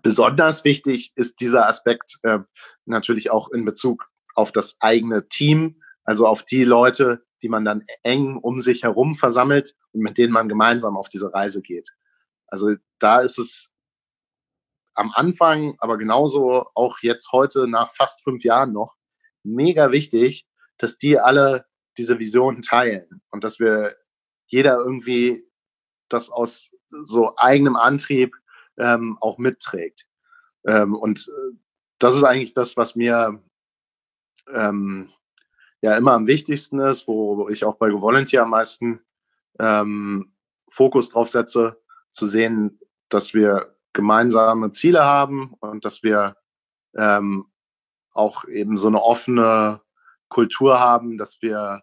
[0.00, 2.38] Besonders wichtig ist dieser Aspekt äh,
[2.86, 7.82] natürlich auch in Bezug auf das eigene Team, also auf die Leute, die man dann
[8.02, 11.90] eng um sich herum versammelt und mit denen man gemeinsam auf diese Reise geht.
[12.46, 13.70] Also da ist es
[14.94, 18.94] am Anfang, aber genauso auch jetzt heute nach fast fünf Jahren noch,
[19.42, 20.46] mega wichtig,
[20.78, 21.66] dass die alle
[21.98, 23.94] diese Vision teilen und dass wir
[24.46, 25.44] jeder irgendwie
[26.08, 28.36] das aus so eigenem Antrieb
[28.76, 30.08] ähm, auch mitträgt.
[30.66, 31.56] Ähm, und äh,
[31.98, 33.42] das ist eigentlich das, was mir
[34.52, 35.08] ähm,
[35.80, 39.00] ja immer am wichtigsten ist, wo ich auch bei GoVolunteer am meisten
[39.58, 40.34] ähm,
[40.68, 41.80] Fokus drauf setze,
[42.10, 42.78] zu sehen,
[43.08, 46.36] dass wir gemeinsame Ziele haben und dass wir
[46.96, 47.46] ähm,
[48.12, 49.80] auch eben so eine offene
[50.32, 51.82] Kultur haben, dass wir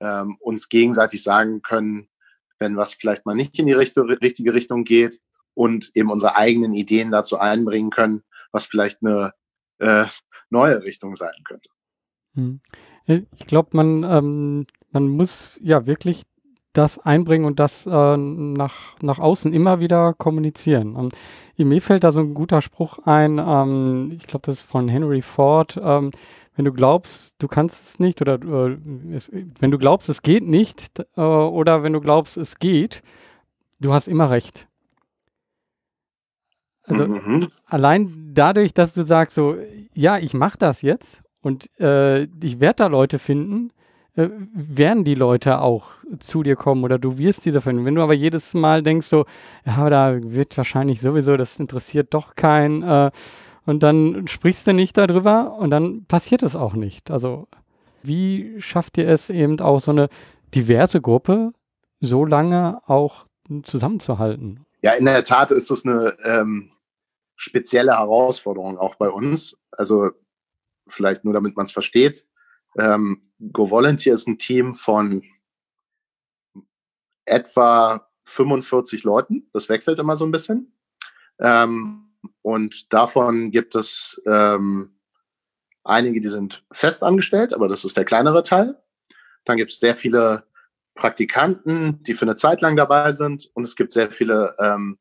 [0.00, 2.08] ähm, uns gegenseitig sagen können,
[2.58, 5.20] wenn was vielleicht mal nicht in die richtige Richtung geht
[5.54, 8.22] und eben unsere eigenen Ideen dazu einbringen können,
[8.52, 9.32] was vielleicht eine
[9.78, 10.06] äh,
[10.50, 11.68] neue Richtung sein könnte.
[12.34, 12.60] Hm.
[13.06, 16.22] Ich glaube, man, ähm, man muss ja wirklich
[16.72, 20.96] das einbringen und das äh, nach, nach außen immer wieder kommunizieren.
[20.96, 21.14] Und
[21.56, 25.22] mir fällt da so ein guter Spruch ein, ähm, ich glaube, das ist von Henry
[25.22, 26.10] Ford, ähm,
[26.56, 28.76] wenn du glaubst, du kannst es nicht oder äh,
[29.14, 33.02] es, wenn du glaubst, es geht nicht äh, oder wenn du glaubst, es geht,
[33.80, 34.68] du hast immer recht.
[36.84, 37.48] Also mhm.
[37.66, 39.56] allein dadurch, dass du sagst so,
[39.94, 43.70] ja, ich mache das jetzt und äh, ich werde da Leute finden,
[44.16, 45.88] äh, werden die Leute auch
[46.20, 47.84] zu dir kommen oder du wirst diese finden.
[47.84, 49.24] Wenn du aber jedes Mal denkst so,
[49.66, 53.10] ja, da wird wahrscheinlich sowieso, das interessiert doch keinen äh,
[53.66, 57.10] und dann sprichst du nicht darüber und dann passiert es auch nicht.
[57.10, 57.48] Also
[58.02, 60.08] wie schafft ihr es eben auch so eine
[60.54, 61.52] diverse Gruppe
[62.00, 63.26] so lange auch
[63.62, 64.66] zusammenzuhalten?
[64.82, 66.70] Ja, in der Tat ist das eine ähm,
[67.36, 69.58] spezielle Herausforderung auch bei uns.
[69.72, 70.10] Also
[70.86, 72.26] vielleicht nur, damit man es versteht.
[72.76, 75.22] Ähm, Go Volunteer ist ein Team von
[77.24, 79.48] etwa 45 Leuten.
[79.52, 80.72] Das wechselt immer so ein bisschen.
[81.38, 82.03] Ähm,
[82.42, 84.98] und davon gibt es ähm,
[85.84, 88.80] einige, die sind fest angestellt, aber das ist der kleinere Teil.
[89.44, 90.44] Dann gibt es sehr viele
[90.94, 93.50] Praktikanten, die für eine Zeit lang dabei sind.
[93.54, 94.98] Und es gibt sehr viele ähm,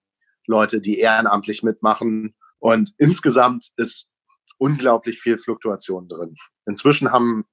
[0.47, 2.35] Leute, die ehrenamtlich mitmachen.
[2.59, 4.09] Und insgesamt ist
[4.57, 6.35] unglaublich viel Fluktuation drin.
[6.65, 7.45] Inzwischen haben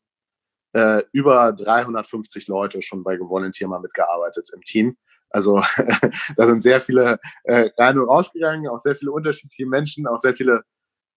[0.72, 4.96] äh, über 350 Leute schon bei Gevolunteer mal mitgearbeitet im Team.
[5.30, 5.62] Also
[6.36, 10.34] da sind sehr viele äh, rein und rausgegangen, auch sehr viele unterschiedliche Menschen, auch sehr
[10.34, 10.62] viele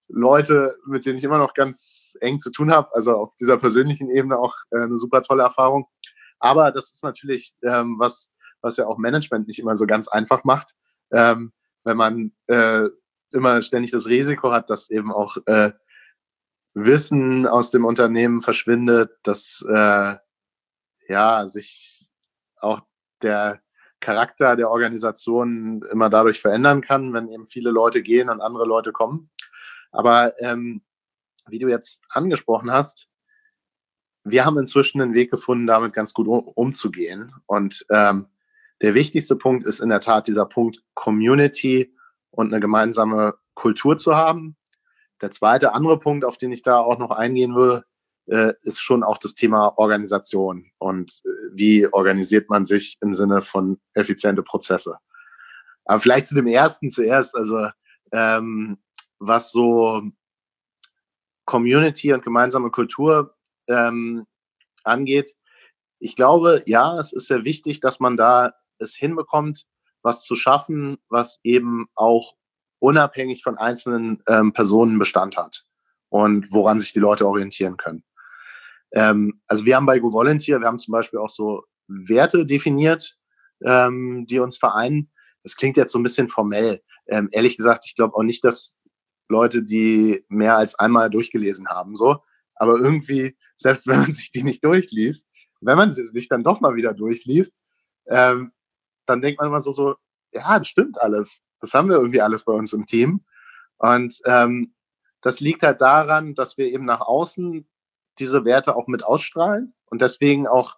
[0.07, 2.93] Leute, mit denen ich immer noch ganz eng zu tun habe.
[2.93, 5.88] Also auf dieser persönlichen Ebene auch äh, eine super tolle Erfahrung.
[6.39, 10.43] Aber das ist natürlich ähm, was, was ja auch Management nicht immer so ganz einfach
[10.43, 10.74] macht,
[11.11, 11.53] ähm,
[11.84, 12.88] wenn man äh,
[13.32, 15.72] immer ständig das Risiko hat, dass eben auch äh,
[16.74, 20.16] Wissen aus dem Unternehmen verschwindet, dass äh,
[21.07, 22.09] ja sich
[22.59, 22.82] auch
[23.22, 23.61] der
[24.04, 28.91] Charakter der Organisation immer dadurch verändern kann, wenn eben viele Leute gehen und andere Leute
[28.91, 29.30] kommen.
[29.91, 30.82] Aber ähm,
[31.47, 33.08] wie du jetzt angesprochen hast,
[34.26, 37.34] wir haben inzwischen einen Weg gefunden, damit ganz gut umzugehen.
[37.47, 38.28] Und ähm,
[38.82, 41.95] der wichtigste Punkt ist in der Tat dieser Punkt Community
[42.32, 44.58] und eine gemeinsame Kultur zu haben.
[45.22, 47.86] der zweite andere Punkt, auf den ich da auch noch eingehen würde,
[48.28, 53.41] äh, ist schon auch das Thema Organisation und äh, wie organisiert man sich im Sinne
[53.41, 54.97] von effiziente Prozesse.
[55.86, 57.69] Aber vielleicht zu dem ersten zuerst, also
[58.11, 58.78] ähm,
[59.19, 60.03] was so
[61.45, 63.36] Community und gemeinsame Kultur
[63.67, 64.26] ähm,
[64.84, 65.36] angeht.
[65.99, 69.65] Ich glaube, ja, es ist sehr wichtig, dass man da es hinbekommt,
[70.01, 72.34] was zu schaffen, was eben auch
[72.80, 75.63] unabhängig von einzelnen ähm, Personen Bestand hat
[76.09, 78.03] und woran sich die Leute orientieren können.
[78.94, 83.18] Ähm, also wir haben bei GoVolunteer, wir haben zum Beispiel auch so Werte definiert,
[83.66, 85.12] ähm, die uns vereinen.
[85.44, 86.82] Das klingt jetzt so ein bisschen formell.
[87.08, 88.82] Ähm, ehrlich gesagt, ich glaube auch nicht, dass
[89.30, 92.18] Leute, die mehr als einmal durchgelesen haben, so.
[92.56, 95.28] Aber irgendwie, selbst wenn man sich die nicht durchliest,
[95.62, 97.60] wenn man sie sich dann doch mal wieder durchliest,
[98.08, 98.52] ähm,
[99.06, 99.96] dann denkt man immer so, so,
[100.32, 101.41] ja, das stimmt alles.
[101.60, 103.26] Das haben wir irgendwie alles bei uns im Team.
[103.78, 104.76] Und ähm,
[105.22, 107.68] das liegt halt daran, dass wir eben nach außen
[108.20, 110.78] diese Werte auch mit ausstrahlen und deswegen auch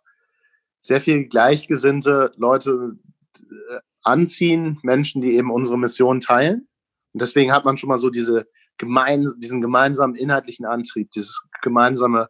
[0.79, 2.97] sehr viel gleichgesinnte Leute
[3.39, 6.67] äh, anziehen, Menschen, die eben unsere Mission teilen.
[7.13, 12.29] Und deswegen hat man schon mal so diese gemein, diesen gemeinsamen inhaltlichen Antrieb, dieses gemeinsame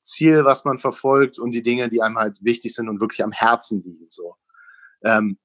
[0.00, 3.32] Ziel, was man verfolgt und die Dinge, die einem halt wichtig sind und wirklich am
[3.32, 4.08] Herzen liegen.
[4.08, 4.36] So.
[5.02, 5.38] Ähm,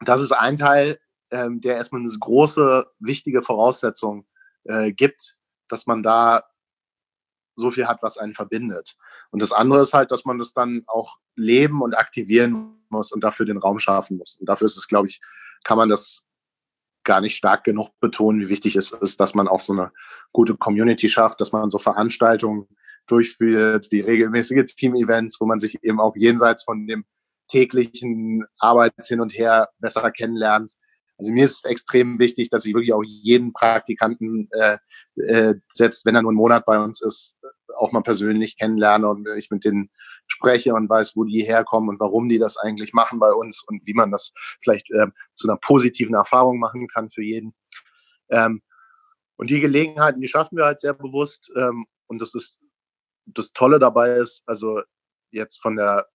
[0.00, 0.98] das ist ein Teil,
[1.30, 4.26] ähm, der erstmal eine große, wichtige Voraussetzung
[4.64, 5.38] äh, gibt,
[5.68, 6.42] dass man da
[7.56, 8.96] so viel hat, was einen verbindet.
[9.30, 13.22] Und das andere ist halt, dass man das dann auch leben und aktivieren muss und
[13.22, 14.36] dafür den Raum schaffen muss.
[14.36, 15.20] Und dafür ist es, glaube ich,
[15.64, 16.26] kann man das
[17.04, 19.92] gar nicht stark genug betonen, wie wichtig es ist, dass man auch so eine
[20.32, 22.68] gute Community schafft, dass man so Veranstaltungen
[23.06, 27.04] durchführt, wie regelmäßige Team-Events, wo man sich eben auch jenseits von dem
[27.48, 30.72] täglichen Arbeits hin und her besser kennenlernt.
[31.18, 34.78] Also mir ist es extrem wichtig, dass ich wirklich auch jeden Praktikanten, äh,
[35.16, 37.36] äh, selbst wenn er nur einen Monat bei uns ist,
[37.76, 39.90] auch mal persönlich kennenlerne und ich mit denen
[40.26, 43.86] spreche und weiß, wo die herkommen und warum die das eigentlich machen bei uns und
[43.86, 47.54] wie man das vielleicht äh, zu einer positiven Erfahrung machen kann für jeden.
[48.30, 48.62] Ähm,
[49.36, 51.52] und die Gelegenheiten, die schaffen wir halt sehr bewusst.
[51.56, 52.60] Ähm, und das ist
[53.26, 54.82] das Tolle dabei ist, also
[55.30, 56.08] jetzt von der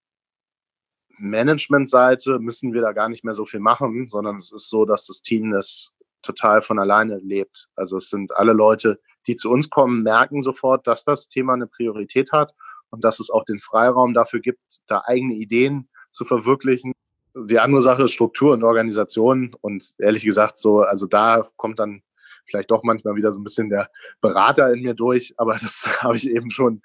[1.18, 5.08] Management-Seite müssen wir da gar nicht mehr so viel machen, sondern es ist so, dass
[5.08, 7.70] das Team das total von alleine lebt.
[7.76, 11.68] Also es sind alle Leute, die zu uns kommen, merken sofort, dass das Thema eine
[11.68, 12.54] Priorität hat
[12.90, 16.94] und dass es auch den Freiraum dafür gibt, da eigene Ideen zu verwirklichen.
[17.36, 22.02] Die andere Sache ist Struktur und Organisation und ehrlich gesagt so, also da kommt dann
[22.46, 26.16] vielleicht doch manchmal wieder so ein bisschen der Berater in mir durch, aber das habe
[26.16, 26.82] ich eben schon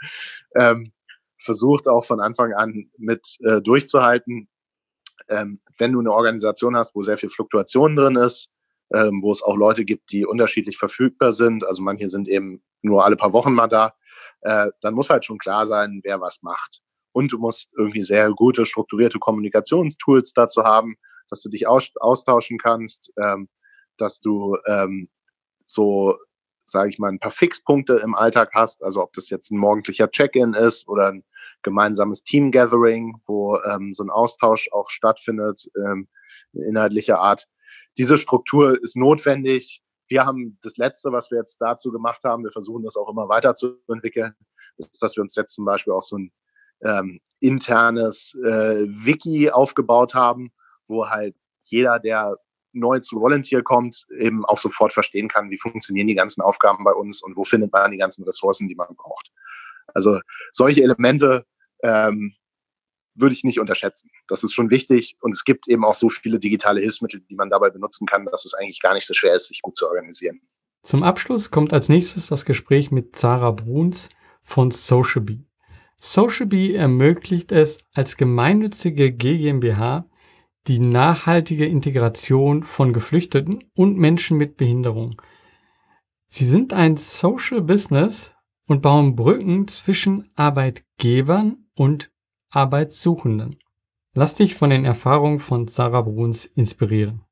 [0.55, 0.93] ähm,
[1.39, 4.49] versucht, auch von Anfang an mit äh, durchzuhalten.
[5.29, 8.52] Ähm, wenn du eine Organisation hast, wo sehr viel Fluktuation drin ist,
[8.95, 13.05] ähm, wo es auch Leute gibt, die unterschiedlich verfügbar sind, also manche sind eben nur
[13.05, 13.95] alle paar Wochen mal da,
[14.43, 16.81] äh, dann muss halt schon klar sein, wer was macht.
[17.13, 20.97] Und du musst irgendwie sehr gute, strukturierte Kommunikationstools dazu haben,
[21.29, 23.49] dass du dich aus austauschen kannst, ähm,
[23.97, 25.09] dass du ähm,
[25.65, 26.17] so,
[26.65, 30.11] sage ich mal, ein paar Fixpunkte im Alltag hast, also ob das jetzt ein morgendlicher
[30.11, 31.25] Check-in ist oder ein
[31.63, 36.09] gemeinsames Team-Gathering, wo ähm, so ein Austausch auch stattfindet, ähm,
[36.53, 37.47] inhaltlicher Art.
[37.99, 39.83] Diese Struktur ist notwendig.
[40.09, 43.29] Wir haben das Letzte, was wir jetzt dazu gemacht haben, wir versuchen das auch immer
[43.29, 44.35] weiterzuentwickeln,
[44.77, 46.33] ist, dass wir uns jetzt zum Beispiel auch so ein
[46.83, 50.53] ähm, internes äh, Wiki aufgebaut haben,
[50.89, 52.37] wo halt jeder, der
[52.73, 56.93] neu zu Volunteer kommt, eben auch sofort verstehen kann, wie funktionieren die ganzen Aufgaben bei
[56.93, 59.31] uns und wo findet man die ganzen Ressourcen, die man braucht.
[59.95, 60.21] Also
[60.51, 61.45] solche Elemente
[61.83, 62.35] ähm,
[63.15, 64.11] würde ich nicht unterschätzen.
[64.29, 67.51] Das ist schon wichtig und es gibt eben auch so viele digitale Hilfsmittel, die man
[67.51, 70.41] dabei benutzen kann, dass es eigentlich gar nicht so schwer ist, sich gut zu organisieren.
[70.83, 74.09] Zum Abschluss kommt als nächstes das Gespräch mit Sarah Bruns
[74.41, 75.45] von Socialbee.
[75.97, 80.09] Socialbee ermöglicht es als gemeinnützige GmbH
[80.67, 85.21] die nachhaltige Integration von Geflüchteten und Menschen mit Behinderung.
[86.27, 88.33] Sie sind ein Social Business
[88.67, 92.11] und bauen Brücken zwischen Arbeitgebern und
[92.53, 93.57] Arbeitssuchenden.
[94.15, 97.23] Lass dich von den Erfahrungen von Sarah Bruns inspirieren.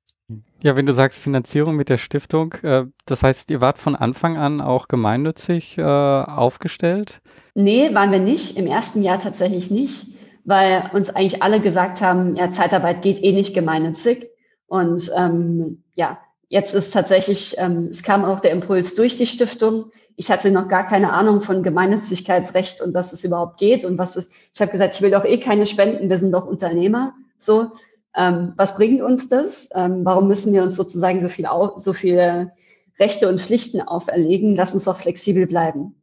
[0.62, 4.37] Ja, wenn du sagst Finanzierung mit der Stiftung, äh, das heißt, ihr wart von Anfang
[4.37, 7.21] an auch gemeinnützig äh, aufgestellt?
[7.55, 8.57] Nee, waren wir nicht.
[8.57, 10.07] Im ersten Jahr tatsächlich nicht,
[10.45, 14.29] weil uns eigentlich alle gesagt haben, ja, Zeitarbeit geht eh nicht gemeinnützig.
[14.66, 16.18] Und ähm, ja,
[16.51, 19.87] jetzt ist tatsächlich, ähm, es kam auch der Impuls durch die Stiftung,
[20.17, 24.17] ich hatte noch gar keine Ahnung von Gemeinnützigkeitsrecht und dass es überhaupt geht und was
[24.17, 24.31] ist.
[24.53, 27.15] Ich habe gesagt, ich will doch eh keine Spenden, wir sind doch Unternehmer.
[27.39, 27.71] So,
[28.15, 29.71] ähm, was bringt uns das?
[29.75, 32.51] Ähm, warum müssen wir uns sozusagen so viel, so viel
[32.99, 35.95] Rechte und Pflichten auferlegen, lass uns doch flexibel bleiben.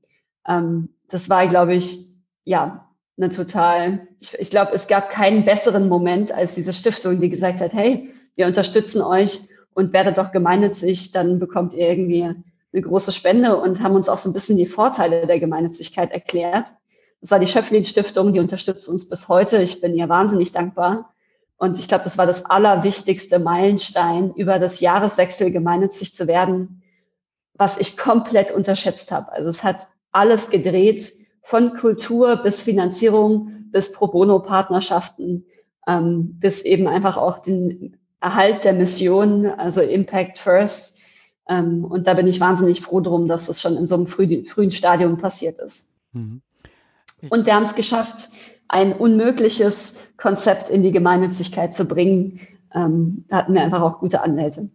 [0.48, 2.08] Ähm, das war, glaube ich,
[2.44, 7.30] ja, eine total, ich, ich glaube, es gab keinen besseren Moment als diese Stiftung, die
[7.30, 9.42] gesagt hat, hey, wir unterstützen euch
[9.78, 14.18] und werdet doch gemeinnützig, dann bekommt ihr irgendwie eine große Spende und haben uns auch
[14.18, 16.70] so ein bisschen die Vorteile der Gemeinnützigkeit erklärt.
[17.22, 19.62] Das war die Schöpflin Stiftung, die unterstützt uns bis heute.
[19.62, 21.14] Ich bin ihr wahnsinnig dankbar.
[21.58, 26.82] Und ich glaube, das war das allerwichtigste Meilenstein, über das Jahreswechsel gemeinnützig zu werden,
[27.54, 29.32] was ich komplett unterschätzt habe.
[29.32, 31.14] Also es hat alles gedreht,
[31.44, 35.46] von Kultur bis Finanzierung, bis Pro Bono-Partnerschaften,
[35.86, 37.98] ähm, bis eben einfach auch den
[38.28, 40.98] Erhalt der Mission, also Impact First.
[41.48, 44.44] Ähm, und da bin ich wahnsinnig froh drum, dass das schon in so einem früh,
[44.46, 45.88] frühen Stadium passiert ist.
[46.12, 46.42] Mhm.
[47.30, 48.30] Und wir haben es geschafft,
[48.68, 52.42] ein unmögliches Konzept in die Gemeinnützigkeit zu bringen.
[52.76, 54.70] Ähm, da hatten wir einfach auch gute Anwälte.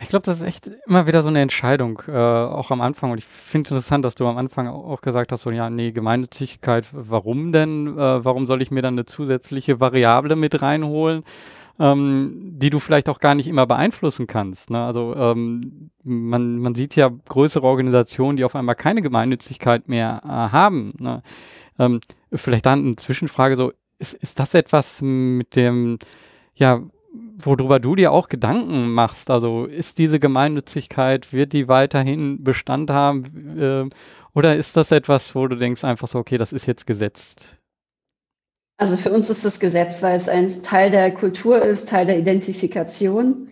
[0.00, 3.12] Ich glaube, das ist echt immer wieder so eine Entscheidung, äh, auch am Anfang.
[3.12, 5.92] Und ich finde es interessant, dass du am Anfang auch gesagt hast, so, ja, nee,
[5.92, 7.96] Gemeinnützigkeit, warum denn?
[7.96, 11.22] Äh, warum soll ich mir dann eine zusätzliche Variable mit reinholen,
[11.78, 14.70] ähm, die du vielleicht auch gar nicht immer beeinflussen kannst?
[14.70, 14.82] Ne?
[14.84, 20.28] Also ähm, man, man sieht ja größere Organisationen, die auf einmal keine Gemeinnützigkeit mehr äh,
[20.28, 20.94] haben.
[20.98, 21.22] Ne?
[21.78, 22.00] Ähm,
[22.32, 25.98] vielleicht dann eine Zwischenfrage so, ist, ist das etwas mit dem,
[26.54, 26.82] ja,
[27.38, 29.30] worüber du dir auch Gedanken machst.
[29.30, 33.58] Also ist diese Gemeinnützigkeit, wird die weiterhin Bestand haben?
[33.58, 33.88] Äh,
[34.34, 37.56] oder ist das etwas, wo du denkst einfach so, okay, das ist jetzt gesetzt?
[38.76, 42.18] Also für uns ist das Gesetz, weil es ein Teil der Kultur ist, Teil der
[42.18, 43.48] Identifikation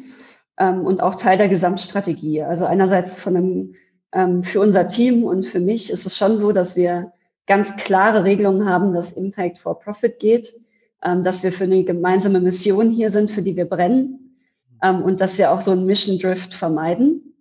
[0.58, 2.42] ähm, und auch Teil der Gesamtstrategie.
[2.42, 3.74] Also einerseits von einem,
[4.12, 7.12] ähm, für unser Team und für mich ist es schon so, dass wir
[7.46, 10.54] ganz klare Regelungen haben, dass Impact for Profit geht
[11.02, 14.38] ähm, dass wir für eine gemeinsame Mission hier sind, für die wir brennen
[14.82, 17.34] ähm, und dass wir auch so einen Mission Drift vermeiden.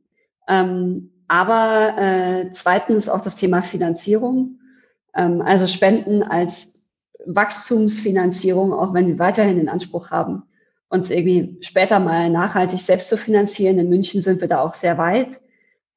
[0.47, 4.59] Ähm, aber äh, zweitens auch das Thema Finanzierung,
[5.15, 6.80] ähm, also Spenden als
[7.25, 10.43] Wachstumsfinanzierung, auch wenn wir weiterhin den Anspruch haben,
[10.89, 13.79] uns irgendwie später mal nachhaltig selbst zu finanzieren.
[13.79, 15.39] In München sind wir da auch sehr weit.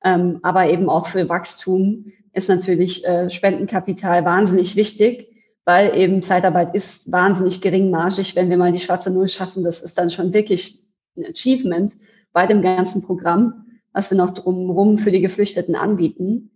[0.04, 6.74] Ähm, aber eben auch für Wachstum ist natürlich äh, Spendenkapital wahnsinnig wichtig weil eben Zeitarbeit
[6.74, 8.36] ist wahnsinnig geringmargig.
[8.36, 10.82] Wenn wir mal die schwarze Null schaffen, das ist dann schon wirklich
[11.16, 11.94] ein Achievement
[12.32, 16.50] bei dem ganzen Programm, was wir noch drumherum für die Geflüchteten anbieten.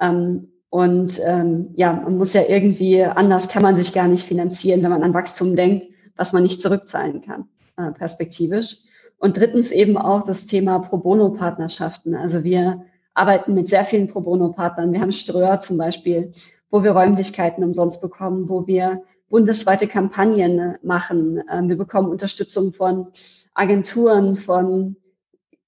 [0.00, 4.82] Ähm, und ähm, ja, man muss ja irgendwie, anders kann man sich gar nicht finanzieren,
[4.82, 7.44] wenn man an Wachstum denkt, was man nicht zurückzahlen kann,
[7.76, 8.78] äh, perspektivisch.
[9.18, 12.14] Und drittens eben auch das Thema Pro Bono-Partnerschaften.
[12.14, 14.94] Also wir arbeiten mit sehr vielen Pro Bono-Partnern.
[14.94, 16.32] Wir haben Ströer zum Beispiel,
[16.70, 21.42] wo wir Räumlichkeiten umsonst bekommen, wo wir bundesweite Kampagnen äh, machen.
[21.52, 23.08] Ähm, wir bekommen Unterstützung von
[23.52, 24.96] Agenturen, von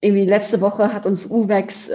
[0.00, 1.90] irgendwie letzte Woche hat uns UVEX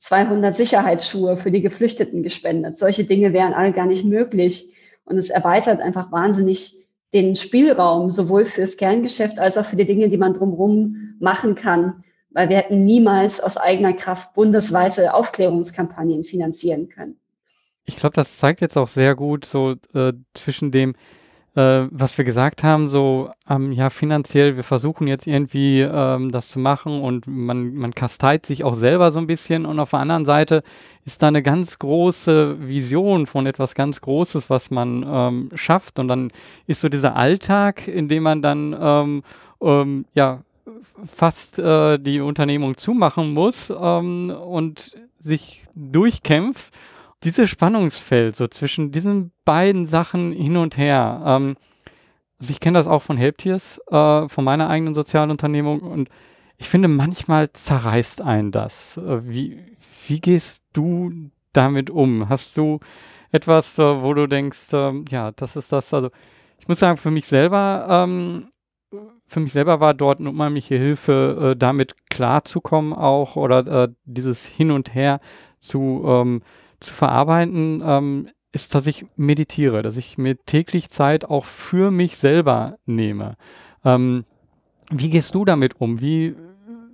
[0.00, 2.76] 200 äh, Sicherheitsschuhe für die Geflüchteten gespendet.
[2.76, 4.74] Solche Dinge wären alle gar nicht möglich.
[5.04, 6.74] Und es erweitert einfach wahnsinnig
[7.14, 12.04] den Spielraum, sowohl fürs Kerngeschäft als auch für die Dinge, die man drumherum machen kann.
[12.30, 17.20] Weil wir hätten niemals aus eigener Kraft bundesweite Aufklärungskampagnen finanzieren können
[17.90, 20.94] ich glaube, das zeigt jetzt auch sehr gut so äh, zwischen dem,
[21.60, 26.48] äh, was wir gesagt haben, so ähm, ja finanziell, wir versuchen jetzt irgendwie ähm, das
[26.48, 29.66] zu machen und man, man kasteit sich auch selber so ein bisschen.
[29.66, 30.62] Und auf der anderen Seite
[31.04, 35.98] ist da eine ganz große Vision von etwas ganz Großes, was man ähm, schafft.
[35.98, 36.32] Und dann
[36.66, 39.22] ist so dieser Alltag, in dem man dann ähm,
[39.60, 40.42] ähm, ja
[41.14, 46.72] fast äh, die Unternehmung zumachen muss ähm, und sich durchkämpft
[47.24, 51.22] dieses Spannungsfeld so zwischen diesen beiden Sachen hin und her.
[51.24, 51.56] Ähm,
[52.38, 56.08] also ich kenne das auch von Helptiers, äh, von meiner eigenen Sozialunternehmung und
[56.56, 58.98] ich finde, manchmal zerreißt einen das.
[58.98, 62.28] Äh, wie, wie gehst du damit um?
[62.28, 62.80] Hast du
[63.32, 66.10] etwas, äh, wo du denkst, ähm, ja, das ist das, also
[66.58, 68.50] ich muss sagen, für mich selber, ähm,
[69.26, 74.44] für mich selber war dort eine unheimliche Hilfe, äh, damit klarzukommen auch oder äh, dieses
[74.44, 75.20] Hin und Her
[75.60, 76.42] zu ähm,
[76.80, 82.16] zu verarbeiten, ähm, ist, dass ich meditiere, dass ich mir täglich Zeit auch für mich
[82.16, 83.36] selber nehme.
[83.84, 84.24] Ähm,
[84.90, 86.00] wie gehst du damit um?
[86.00, 86.34] Wie,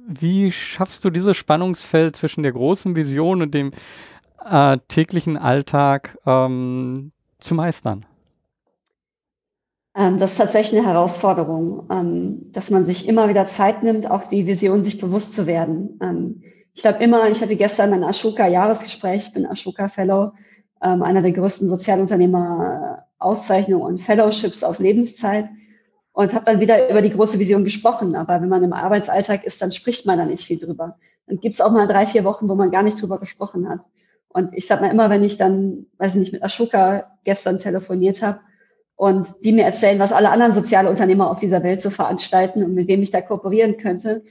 [0.06, 3.72] wie schaffst du dieses Spannungsfeld zwischen der großen Vision und dem
[4.44, 8.04] äh, täglichen Alltag ähm, zu meistern?
[9.96, 14.28] Ähm, das ist tatsächlich eine Herausforderung, ähm, dass man sich immer wieder Zeit nimmt, auch
[14.28, 15.98] die Vision sich bewusst zu werden.
[16.76, 20.32] Ich glaube immer, ich hatte gestern mein Ashoka-Jahresgespräch, ich bin Ashoka-Fellow,
[20.82, 25.48] ähm, einer der größten Sozialunternehmer-Auszeichnungen und Fellowships auf Lebenszeit.
[26.12, 28.14] und habe dann wieder über die große Vision gesprochen.
[28.14, 30.96] Aber wenn man im Arbeitsalltag ist, dann spricht man da nicht viel drüber.
[31.26, 33.80] Dann gibt's auch mal drei, vier Wochen, wo man gar nicht drüber gesprochen hat.
[34.28, 38.22] Und ich sag mal immer, wenn ich dann, weiß ich nicht, mit Ashoka gestern telefoniert
[38.22, 38.40] habe
[38.96, 42.74] und die mir erzählen, was alle anderen soziale Unternehmer auf dieser Welt so veranstalten und
[42.74, 44.22] mit wem ich da kooperieren könnte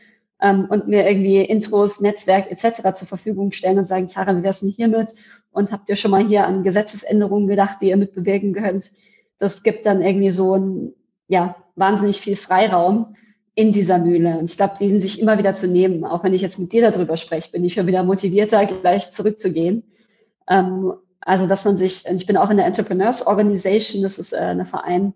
[0.42, 2.94] ähm, und mir irgendwie Intros, Netzwerk etc.
[2.94, 5.14] zur Verfügung stellen und sagen, Zara, wie wär's denn hiermit?
[5.52, 8.92] Und habt ihr schon mal hier an Gesetzesänderungen gedacht, die ihr mitbewegen könnt?
[9.38, 10.94] Das gibt dann irgendwie so ein,
[11.28, 13.16] ja, wahnsinnig viel Freiraum
[13.54, 14.38] in dieser Mühle.
[14.38, 16.04] Und ich glaube, die sind sich immer wieder zu nehmen.
[16.04, 19.84] Auch wenn ich jetzt mit dir darüber spreche, bin ich schon wieder motivierter, gleich zurückzugehen.
[20.50, 24.38] Ähm, also, dass man sich, ich bin auch in der Entrepreneurs Organization, das ist äh,
[24.38, 25.14] ein Verein,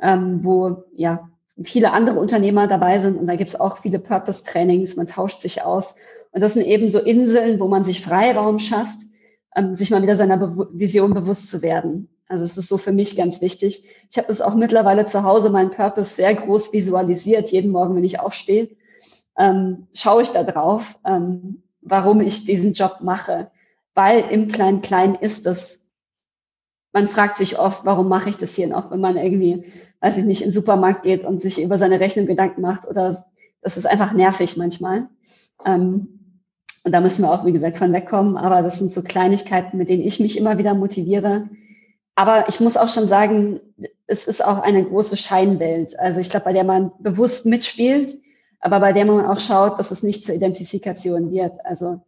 [0.00, 1.28] ähm, wo ja
[1.62, 5.62] viele andere Unternehmer dabei sind und da gibt es auch viele Purpose-Trainings, man tauscht sich
[5.62, 5.96] aus.
[6.32, 8.98] Und das sind eben so Inseln, wo man sich Freiraum schafft,
[9.54, 12.08] ähm, sich mal wieder seiner Be Vision bewusst zu werden.
[12.28, 13.84] Also es ist so für mich ganz wichtig.
[14.10, 17.50] Ich habe es auch mittlerweile zu Hause, meinen Purpose sehr groß visualisiert.
[17.50, 18.68] Jeden Morgen, wenn ich aufstehe,
[19.38, 23.50] ähm, schaue ich da drauf, ähm, warum ich diesen Job mache.
[23.94, 25.84] Weil im Klein-Klein ist das,
[26.92, 29.64] man fragt sich oft, warum mache ich das hier noch, wenn man irgendwie,
[30.00, 33.24] weiß ich nicht, in den Supermarkt geht und sich über seine Rechnung Gedanken macht oder
[33.62, 35.08] das ist einfach nervig manchmal.
[35.64, 36.42] Ähm,
[36.84, 38.36] und da müssen wir auch, wie gesagt, von wegkommen.
[38.36, 41.48] Aber das sind so Kleinigkeiten, mit denen ich mich immer wieder motiviere,
[42.16, 43.60] aber ich muss auch schon sagen,
[44.06, 45.98] es ist auch eine große Scheinwelt.
[46.00, 48.18] Also ich glaube, bei der man bewusst mitspielt,
[48.58, 51.64] aber bei der man auch schaut, dass es nicht zur Identifikation wird.
[51.64, 52.00] Also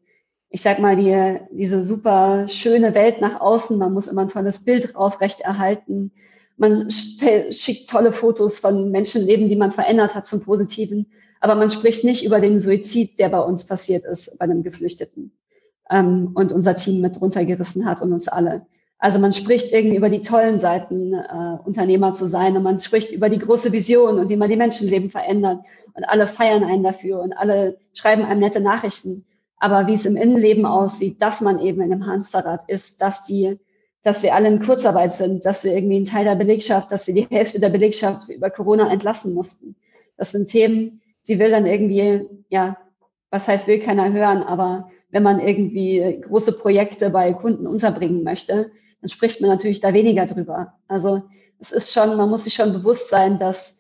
[0.49, 4.65] ich sag mal, die, diese super schöne Welt nach außen, man muss immer ein tolles
[4.65, 6.13] Bild aufrechterhalten.
[6.59, 11.07] Man schickt tolle Fotos von Menschenleben, die man verändert hat zum Positiven.
[11.41, 15.33] Aber man spricht nicht über den Suizid, der bei uns passiert ist, bei einem Geflüchteten.
[15.91, 18.67] Ähm, und unser Team mit runtergerissen hat und uns alle.
[18.99, 23.13] Also man spricht irgendwie über die tollen Seiten, äh, Unternehmer zu sein und man spricht
[23.13, 25.61] über die große Vision und wie man die Menschenleben verändert
[25.95, 29.25] und alle feiern einen dafür und alle schreiben einem nette Nachrichten.
[29.57, 33.59] Aber wie es im Innenleben aussieht, dass man eben in einem Hamsterrad ist, dass die,
[34.03, 37.15] dass wir alle in Kurzarbeit sind, dass wir irgendwie einen Teil der Belegschaft, dass wir
[37.15, 39.77] die Hälfte der Belegschaft über Corona entlassen mussten.
[40.17, 42.79] Das sind Themen, die will dann irgendwie, ja,
[43.31, 48.71] was heißt, will keiner hören, aber wenn man irgendwie große Projekte bei Kunden unterbringen möchte,
[49.01, 50.75] dann spricht man natürlich da weniger drüber.
[50.87, 51.23] Also
[51.59, 53.78] es ist schon, man muss sich schon bewusst sein, dass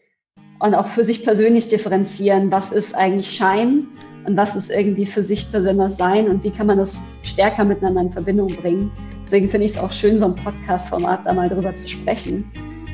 [0.60, 3.86] und auch für sich persönlich differenzieren, was ist eigentlich Schein
[4.26, 8.02] und was ist irgendwie für sich besonders sein und wie kann man das stärker miteinander
[8.02, 8.90] in Verbindung bringen.
[9.24, 12.50] Deswegen finde ich es auch schön, so ein Podcast-Format da mal drüber zu sprechen,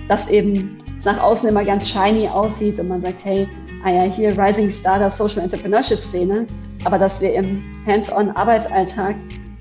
[0.08, 3.48] dass eben nach außen immer ganz shiny aussieht und man sagt, hey,
[3.84, 6.46] ah ja, hier Rising Star der Social Entrepreneurship Szene,
[6.84, 9.14] aber dass wir im Hands-on Arbeitsalltag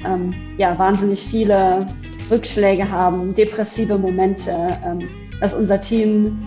[0.05, 1.79] ähm, ja wahnsinnig viele
[2.31, 4.51] Rückschläge haben, depressive Momente,
[4.85, 4.99] ähm,
[5.39, 6.39] dass unser Team,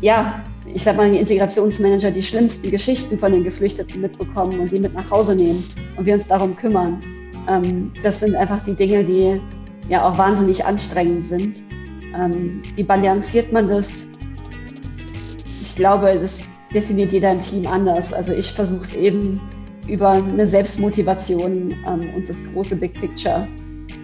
[0.00, 0.42] ja,
[0.74, 4.94] ich sag mal, die Integrationsmanager die schlimmsten Geschichten von den Geflüchteten mitbekommen und die mit
[4.94, 5.64] nach Hause nehmen
[5.96, 7.00] und wir uns darum kümmern.
[7.48, 9.40] Ähm, das sind einfach die Dinge, die
[9.88, 11.62] ja auch wahnsinnig anstrengend sind.
[12.16, 14.08] Ähm, wie balanciert man das?
[15.62, 16.38] Ich glaube, das
[16.72, 18.12] definiert jeder im Team anders.
[18.12, 19.40] Also ich versuche es eben
[19.88, 23.48] über eine Selbstmotivation ähm, und das große Big Picture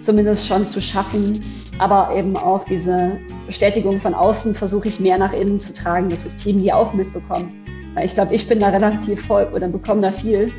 [0.04, 1.40] zumindest schon zu schaffen.
[1.78, 6.24] Aber eben auch diese Bestätigung von außen versuche ich mehr nach innen zu tragen, dass
[6.24, 7.54] das Team die auch mitbekommt.
[7.94, 10.52] Weil ich glaube, ich bin da relativ voll oder bekomme da viel,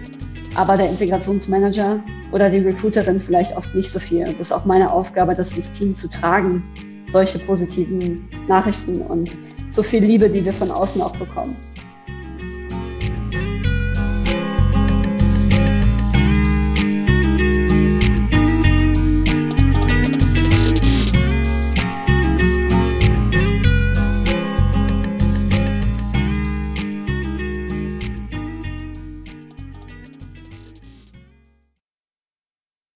[0.55, 1.99] aber der Integrationsmanager
[2.31, 4.27] oder die Recruiterin vielleicht oft nicht so viel.
[4.27, 6.63] Und das ist auch meine Aufgabe, das ins Team zu tragen,
[7.07, 9.29] solche positiven Nachrichten und
[9.69, 11.55] so viel Liebe, die wir von außen auch bekommen.